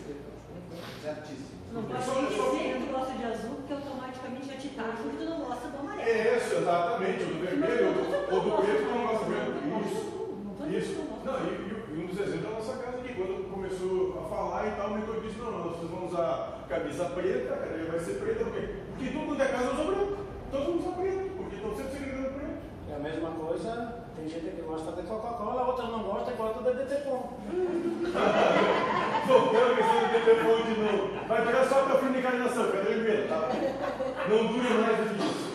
Certíssimo. 1.04 1.60
Não 1.74 1.84
pode 1.84 2.00
dizer 2.04 2.74
que 2.80 2.86
tu 2.88 2.92
gosta 2.92 3.14
de 3.14 3.24
azul, 3.26 3.56
porque 3.58 3.74
automaticamente 3.74 4.48
já 4.48 4.56
te 4.56 4.70
taxa 4.70 5.04
que 5.04 5.18
tu 5.18 5.24
não 5.26 5.40
gosta 5.42 5.68
do 5.68 5.78
amarelo. 5.80 6.10
É 6.10 6.38
isso, 6.38 6.56
exatamente. 6.56 7.24
Ou 7.24 7.30
do 7.30 7.40
vermelho, 7.46 7.88
ou 8.32 8.42
do, 8.42 8.52
preto, 8.64 8.78
que 8.80 8.90
não 8.96 9.08
gosta 9.08 9.26
do 9.26 9.32
branco. 9.32 9.86
Isso. 9.86 10.78
Isso. 10.78 10.96
que. 10.96 11.26
Não, 11.26 11.36
e, 11.46 11.50
e- 11.52 12.00
e 12.00 12.04
um 12.04 12.08
dos 12.08 12.20
exemplos 12.20 12.44
da 12.44 12.50
nossa 12.52 12.74
casa 12.84 12.98
aqui, 12.98 13.14
quando 13.14 13.52
começou 13.52 14.18
a 14.20 14.30
falar 14.30 14.68
e 14.68 14.72
tal, 14.72 14.88
o 14.92 14.94
mentor 14.96 15.22
disse, 15.22 15.38
não, 15.38 15.52
não, 15.52 15.70
vocês 15.70 15.92
vão 15.92 16.08
usar 16.08 16.59
camisa 16.70 17.06
preta, 17.06 17.54
a 17.54 17.58
cadeira 17.58 17.92
vai 17.92 18.00
ser 18.00 18.14
preta, 18.20 18.46
por 18.46 18.54
quê? 18.54 18.70
Porque 18.96 19.12
todo 19.12 19.26
mundo 19.26 19.38
da 19.38 19.46
casa 19.48 19.74
usa 19.74 19.84
branco. 19.84 20.18
Todo 20.52 20.64
mundo 20.66 20.80
usa 20.86 20.92
preto, 20.92 21.30
porque 21.38 21.56
estão 21.56 21.76
sempre 21.76 21.92
segregando 21.98 22.30
preto. 22.30 22.60
É 22.92 22.96
a 22.96 23.00
mesma 23.00 23.32
coisa, 23.32 24.06
tem 24.16 24.30
gente 24.30 24.56
que 24.56 24.62
gosta 24.62 24.92
de 24.92 25.02
Coca-Cola, 25.08 25.68
outra 25.68 25.88
não 25.88 26.04
gosta 26.04 26.32
e 26.32 26.36
gosta 26.36 26.64
de 26.64 26.86
DTPOM. 26.86 27.22
Voltando 29.28 29.72
a 29.72 29.76
questão 29.76 30.00
do 30.00 30.10
telefone 30.14 30.64
de 30.64 30.80
novo. 30.80 31.28
Vai 31.28 31.46
pegar 31.46 31.66
só 31.66 31.84
para 31.84 32.00
fim 32.00 32.12
de 32.14 32.20
encarnação, 32.20 32.66
fica 32.66 32.86
tranquilo, 32.86 33.28
tá? 33.28 33.50
Não 34.30 34.48
dura 34.48 34.70
mais 34.70 34.98
do 34.98 35.04
que 35.10 35.26
isso. 35.26 35.50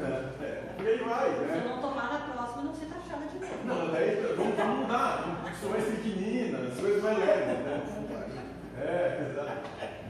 É, 0.00 0.44
é. 0.44 0.62
Por 0.76 0.86
aí 0.86 0.98
vai, 0.98 1.30
Se 1.32 1.40
né? 1.40 1.64
não 1.66 1.80
tomar 1.80 2.12
na 2.12 2.18
próxima, 2.32 2.62
não 2.64 2.74
ser 2.74 2.86
taxada 2.86 3.26
de 3.26 3.38
novo. 3.38 3.64
Não, 3.64 3.92
daí 3.92 4.34
vamos, 4.36 4.78
mudar. 4.80 5.44
São 5.60 5.70
mais 5.70 5.84
pequeninas, 5.84 6.78
coisas 6.78 7.02
mais 7.02 7.18
leves, 7.18 7.58
né? 7.64 7.73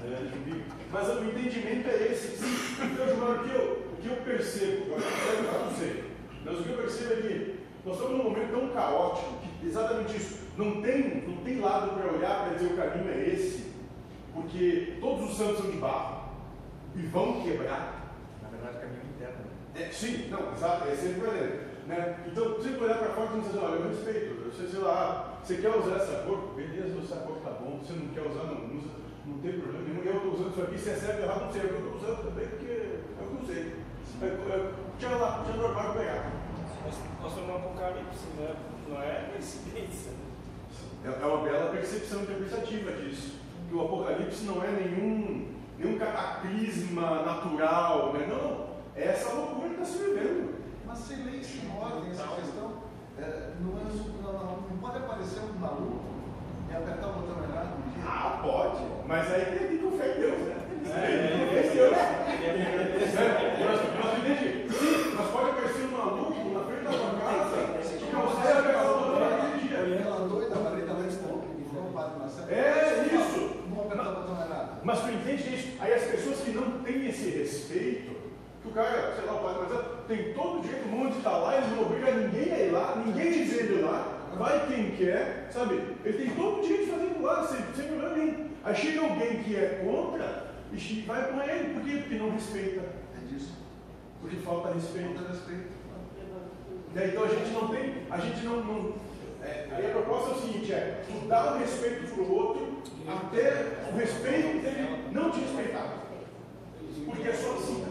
É. 0.05 0.15
É, 0.15 0.65
Mas 0.93 1.09
o 1.09 1.25
entendimento 1.25 1.89
é 1.89 2.09
esse. 2.13 2.45
Então, 2.83 3.07
Gilmar, 3.07 3.41
o 3.41 3.45
que 3.45 3.55
eu, 3.55 3.89
o 3.93 3.97
que 4.03 4.09
eu 4.09 4.17
percebo, 4.17 4.93
eu 4.93 5.65
não 5.65 5.75
sei, 5.77 6.05
mas 6.45 6.61
o 6.61 6.63
que 6.63 6.71
eu 6.71 6.77
percebo 6.77 7.13
é 7.13 7.17
que 7.17 7.61
nós 7.85 7.97
estamos 7.97 8.19
num 8.19 8.25
momento 8.25 8.51
tão 8.51 8.69
caótico 8.69 9.35
que 9.61 9.67
exatamente 9.67 10.17
isso. 10.17 10.45
Não 10.57 10.83
tem, 10.83 11.27
não 11.27 11.37
tem 11.39 11.61
lado 11.61 11.95
para 11.99 12.13
olhar 12.13 12.45
para 12.45 12.55
dizer 12.55 12.73
o 12.73 12.77
caminho 12.77 13.11
é 13.11 13.29
esse, 13.29 13.73
porque 14.33 14.99
todos 15.01 15.31
os 15.31 15.37
santos 15.37 15.59
são 15.59 15.71
de 15.71 15.79
barro 15.79 16.29
e 16.95 17.03
vão 17.07 17.41
quebrar. 17.43 18.15
Na 18.43 18.49
verdade, 18.49 18.79
caminho 18.79 19.03
interno. 19.17 19.37
né? 19.75 19.83
É, 19.83 19.91
sim, 19.91 20.29
não, 20.31 20.53
exato, 20.53 20.89
esse 20.89 21.07
é 21.07 21.11
o 21.11 21.15
problema. 21.15 21.57
Né? 21.87 22.17
Então, 22.27 22.55
você 22.55 22.69
olhar 22.71 22.99
para 22.99 23.13
fora 23.15 23.37
e 23.37 23.41
dizer, 23.41 23.59
olha, 23.59 23.75
eu 23.75 23.89
respeito, 23.89 24.43
eu 24.45 24.53
sei, 24.53 24.69
sei 24.69 24.81
lá, 24.81 25.39
você 25.43 25.57
quer 25.57 25.77
usar 25.77 25.97
essa 25.97 26.23
cor, 26.23 26.55
beleza, 26.55 27.01
essa 27.03 27.17
cor 27.17 27.37
tá 27.39 27.51
bom, 27.51 27.81
você 27.83 27.93
não 27.95 28.09
quer 28.09 28.23
usar, 28.23 28.45
não 28.45 28.77
usa, 28.77 29.04
não 29.27 29.39
tem 29.39 29.59
problema 29.59 29.89
nenhum. 29.89 30.03
Eu 30.05 30.17
estou 30.17 30.35
usando 30.35 30.51
isso 30.51 30.63
aqui, 30.63 30.79
se 30.79 30.91
é 30.91 30.95
certo 30.95 31.19
ou 31.19 31.25
errado, 31.25 31.45
não 31.45 31.53
sei, 31.53 31.63
eu 31.63 31.79
estou 31.79 31.97
usando 31.97 32.25
também, 32.29 32.49
porque 32.49 32.67
é 32.67 33.23
o 33.23 33.27
que 33.27 33.35
eu 33.35 33.43
usei. 33.43 33.77
É, 34.23 34.27
é, 34.27 34.73
tinha 34.99 35.17
lá, 35.17 35.43
tinha 35.45 35.57
normal 35.57 35.85
para 35.85 36.01
pegar. 36.01 36.33
Nós, 36.85 36.95
estamos 36.95 37.49
no 37.49 37.57
Apocalipse, 37.57 38.27
né? 38.39 38.55
não 38.89 39.03
é 39.03 39.31
coincidência. 39.33 40.13
É, 41.05 41.09
é 41.09 41.27
uma 41.27 41.43
bela 41.43 41.71
percepção 41.71 42.23
interpretativa 42.23 42.93
disso. 42.93 43.41
Que 43.69 43.75
o 43.75 43.83
Apocalipse 43.83 44.45
não 44.45 44.63
é 44.63 44.71
nenhum, 44.71 45.49
nenhum 45.79 45.99
cataclisma 45.99 47.23
natural, 47.23 48.13
né? 48.13 48.27
não, 48.27 48.75
é 48.95 49.09
essa 49.09 49.33
loucura 49.33 49.69
que 49.71 49.83
está 49.83 49.85
se 49.85 49.99
vivendo. 49.99 50.55
Mas 50.87 50.99
sem 50.99 51.25
lei, 51.25 51.43
sem 51.43 51.71
ordem, 51.71 52.11
essa 52.11 52.29
questão. 52.29 52.83
é, 53.19 53.53
não, 53.61 53.79
é, 53.79 53.85
não, 54.23 54.33
não, 54.33 54.61
não 54.71 54.79
pode 54.81 54.99
aparecer 54.99 55.41
um 55.41 55.59
maluco 55.59 56.14
e 56.75 56.77
apertar 56.77 57.09
o 57.09 57.13
botão 57.13 57.45
errado 57.45 57.79
um 57.79 57.91
dia. 57.91 58.03
Ah, 58.05 58.41
pode, 58.43 58.83
mas 59.07 59.33
aí 59.33 59.45
tem 59.47 59.69
que 59.69 59.79
confiar 59.79 60.09
em 60.09 60.21
Deus, 60.21 60.39
né? 60.41 60.57
É, 60.91 61.07
tem 61.55 61.71
que 61.71 61.77
Deus. 61.77 61.93
É, 61.93 62.51
mas, 63.65 63.81
mas? 63.95 64.15
Sim, 64.75 65.15
mas 65.17 65.31
pode 65.31 65.51
aparecer 65.51 65.85
um 65.87 65.91
maluco 65.97 66.51
na 66.53 66.61
frente 66.65 66.85
da 66.85 66.93
sua 66.93 67.11
casa 67.21 67.57
que 67.79 68.17
você 68.17 68.53
vai 68.53 68.63
pegar 68.63 68.91
o 68.91 68.99
botão 68.99 69.21
naquele 69.21 69.69
dia. 69.69 69.79
Aquela 70.01 70.29
doida, 70.29 70.55
a 70.55 70.59
um 70.59 71.93
padre 71.93 72.19
Marcelo. 72.19 72.51
É 72.51 73.09
isso. 73.15 73.41
Vamos 73.69 73.87
apertar 73.87 74.11
o 74.11 74.15
botão 74.15 74.45
errado. 74.45 74.81
Mas 74.83 75.01
tu 75.01 75.11
entende 75.11 75.55
isso? 75.55 75.69
Aí 75.81 75.93
as 75.95 76.03
pessoas 76.05 76.41
que 76.41 76.51
não 76.51 76.83
têm 76.83 77.09
esse 77.09 77.31
respeito, 77.31 78.13
que 78.63 78.69
o 78.69 78.73
cara, 78.73 79.15
sei 79.15 79.25
lá, 79.27 79.35
o 79.35 79.45
padre 79.45 79.61
Marcelo, 79.61 79.85
tem 80.09 80.35
todo 80.35 80.59
o 80.59 80.63
direito 80.63 80.83
do 80.83 80.91
mundo 80.91 81.13
de 81.13 81.19
estar 81.19 81.37
lá, 81.37 81.57
ele 81.57 81.75
não 81.75 81.83
obriga 81.83 82.11
ninguém 82.11 82.53
a 82.53 82.59
ir 82.59 82.71
lá, 82.71 83.03
ninguém 83.05 83.33
diz 83.33 83.59
ele 83.59 83.79
ir 83.79 83.83
lá, 83.83 84.14
vai 84.37 84.67
quem 84.67 84.91
quer, 84.93 85.49
sabe? 85.53 85.81
Ele 86.05 86.19
tem 86.19 86.31
todo 86.35 86.59
o 86.59 86.63
direito 86.63 86.85
de 86.87 86.91
fazer 86.91 87.07
aquilo 87.07 87.23
lá, 87.25 87.47
sem, 87.47 87.61
sem 87.75 87.87
problema 87.87 88.17
nenhum. 88.17 88.49
Aí 88.65 88.75
chega 88.75 89.01
alguém 89.01 89.43
que 89.43 89.57
é 89.57 89.83
contra 89.85 90.55
e 90.73 91.05
vai 91.07 91.31
com 91.31 91.41
ele, 91.41 91.75
por 91.75 91.83
quê? 91.83 91.99
Porque 91.99 92.15
não 92.17 92.31
respeita, 92.31 92.81
É 92.81 93.33
disso. 93.33 93.53
porque 94.21 94.37
falta 94.37 94.73
respeito. 94.73 95.15
Falta 95.15 95.33
respeito. 95.33 95.75
Então 96.97 97.25
a 97.25 97.29
gente 97.29 97.51
não 97.51 97.69
tem, 97.69 97.95
a 98.11 98.19
gente 98.19 98.45
não. 98.45 98.65
não 98.65 98.95
é, 99.43 99.67
aí 99.73 99.87
a 99.87 99.91
proposta 99.91 100.31
é 100.31 100.35
o 100.35 100.41
seguinte: 100.41 100.73
é 100.73 101.03
tu 101.07 101.27
dar 101.27 101.55
o 101.55 101.59
respeito 101.59 102.15
para 102.15 102.23
o 102.23 102.33
outro 102.35 102.83
até 103.07 103.91
o 103.93 103.97
respeito 103.97 104.63
dele 104.63 105.05
não 105.13 105.31
te 105.31 105.41
respeitar. 105.41 106.05
Porque 107.05 107.29
é 107.29 107.33
só 107.33 107.55
assim. 107.55 107.85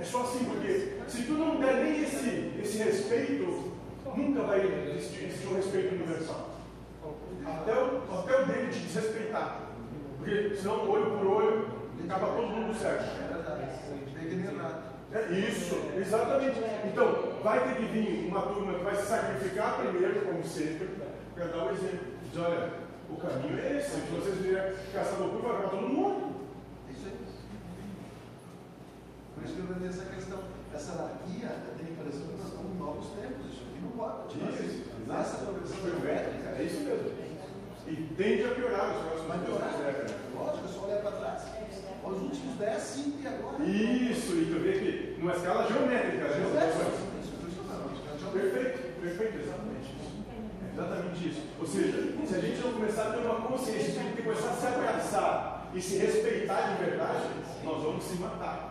É 0.00 0.02
só 0.02 0.22
assim, 0.22 0.44
porque 0.44 0.92
se 1.08 1.22
tu 1.24 1.32
não 1.32 1.60
der 1.60 1.84
nem 1.84 2.02
esse, 2.02 2.52
esse 2.62 2.78
respeito, 2.78 3.69
nunca 4.16 4.42
vai 4.42 4.60
existir, 4.94 5.24
existir 5.24 5.48
um 5.48 5.56
respeito 5.56 5.94
universal. 5.94 6.50
Até 7.46 7.72
o, 7.72 8.02
até 8.18 8.42
o 8.42 8.46
dele 8.46 8.72
te 8.72 8.80
desrespeitar. 8.80 9.60
Porque 10.18 10.54
senão, 10.56 10.88
olho 10.88 11.18
por 11.18 11.26
olho, 11.26 11.66
acaba 12.04 12.26
todo 12.26 12.48
mundo 12.48 12.74
certo. 12.74 13.04
É. 13.04 13.30
É 15.12 15.32
isso, 15.32 15.74
exatamente. 15.96 16.60
Então, 16.84 17.40
vai 17.42 17.58
ter 17.64 17.74
que 17.76 17.86
vir 17.86 18.28
uma 18.28 18.42
turma 18.42 18.74
que 18.74 18.84
vai 18.84 18.94
se 18.94 19.06
sacrificar 19.06 19.78
primeiro, 19.78 20.20
como 20.20 20.44
sempre, 20.44 20.88
para 21.34 21.46
dar 21.46 21.66
o 21.66 21.70
exemplo. 21.70 22.06
Diz, 22.22 22.40
olha, 22.40 22.70
o 23.10 23.16
caminho 23.16 23.58
é 23.58 23.78
esse. 23.78 23.90
Se 23.90 24.00
vocês 24.02 24.38
virem 24.38 24.72
caçador 24.94 25.30
por 25.30 25.42
vai 25.42 25.50
acabar 25.52 25.70
todo 25.70 25.88
mundo. 25.88 26.36
É 26.88 26.92
isso 26.92 27.06
aí. 27.06 27.12
Por 29.40 29.48
isso 29.48 29.54
que 29.56 29.60
eu 29.60 29.66
levantei 29.72 29.88
essa 29.88 30.04
questão. 30.04 30.38
Essa 30.74 30.92
anarquia 30.92 31.48
tem 31.80 31.86
a 31.88 31.90
impressão 31.96 32.28
que 32.28 32.36
nós 32.36 32.46
estamos 32.52 32.70
em 32.70 32.78
novos 32.78 33.06
tempos. 33.16 33.46
Isso 33.48 33.64
aqui 33.64 33.80
não 33.80 33.90
pode 33.96 34.16
continuar 34.20 34.52
assim. 34.52 34.84
Essa 35.08 35.36
progressão 35.44 35.80
geométrica 35.80 36.48
É 36.60 36.62
isso 36.62 36.80
mesmo. 36.84 37.08
E 37.88 37.96
tende 38.14 38.44
a 38.44 38.54
piorar 38.54 38.92
nos 38.92 39.02
próximos 39.02 39.28
vai 39.28 39.38
piorar. 39.40 39.72
décadas. 39.80 40.12
Lógico, 40.36 40.64
é 40.64 40.68
só 40.68 40.84
olhar 40.84 41.00
para 41.00 41.12
trás. 41.12 41.42
Os 42.04 42.22
últimos 42.22 42.56
10, 42.58 42.82
5 42.82 43.18
e 43.22 43.26
agora. 43.26 43.64
Isso, 43.64 44.32
e 44.36 44.44
tu 44.44 44.60
vê 44.60 44.72
que 44.78 45.20
numa 45.20 45.32
escala 45.32 45.66
geométrica, 45.66 46.28
né? 46.28 46.40
Perfeito, 48.32 49.00
perfeito, 49.00 49.38
exatamente. 49.40 49.96
É 50.62 50.72
exatamente 50.72 51.28
isso. 51.28 51.42
Ou 51.58 51.66
seja, 51.66 52.14
se 52.26 52.34
a 52.34 52.40
gente 52.40 52.60
não 52.60 52.72
começar 52.74 53.08
a 53.08 53.12
ter 53.12 53.26
uma 53.26 53.40
consciência, 53.40 54.00
a 54.00 54.04
gente 54.04 54.22
começar 54.22 54.50
a 54.50 54.54
se 54.54 54.66
abraçar 54.66 55.70
e 55.74 55.80
se 55.80 55.98
respeitar 55.98 56.76
de 56.76 56.84
verdade, 56.84 57.26
nós 57.64 57.82
vamos 57.82 58.04
se 58.04 58.14
matar. 58.16 58.69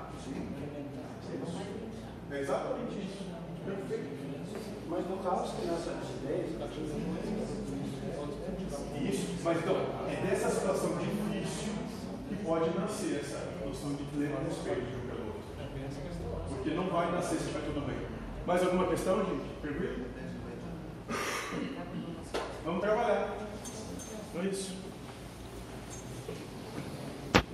É 2.32 2.42
exatamente 2.42 3.00
isso. 3.00 3.26
Perfeito. 3.66 4.20
Mas 4.88 5.08
no 5.08 5.18
caso 5.18 5.56
que 5.56 5.68
nessa 5.68 5.98
rigidez, 6.00 6.58
Isso, 9.02 9.36
mas 9.44 9.58
então, 9.60 9.76
é 10.08 10.26
dessa 10.26 10.50
situação 10.50 10.98
difícil 10.98 11.74
que 12.28 12.36
pode 12.44 12.70
nascer 12.78 13.20
essa 13.20 13.48
noção 13.66 13.94
de 13.94 14.04
pleno 14.04 14.38
respeito 14.46 14.82
de 14.82 14.96
um 14.96 15.08
pelo 15.08 15.28
outro. 15.28 15.44
Porque 16.50 16.70
não 16.72 16.90
vai 16.90 17.12
nascer 17.12 17.38
se 17.38 17.52
vai 17.52 17.62
tudo 17.62 17.86
bem. 17.86 17.98
Mais 18.46 18.64
alguma 18.64 18.88
questão, 18.88 19.26
gente? 19.26 19.46
Pergunta? 19.62 20.10
Vamos 22.66 22.82
trabalhar. 22.82 23.38
Então 24.30 24.42
é 24.44 24.46
isso. 24.48 24.89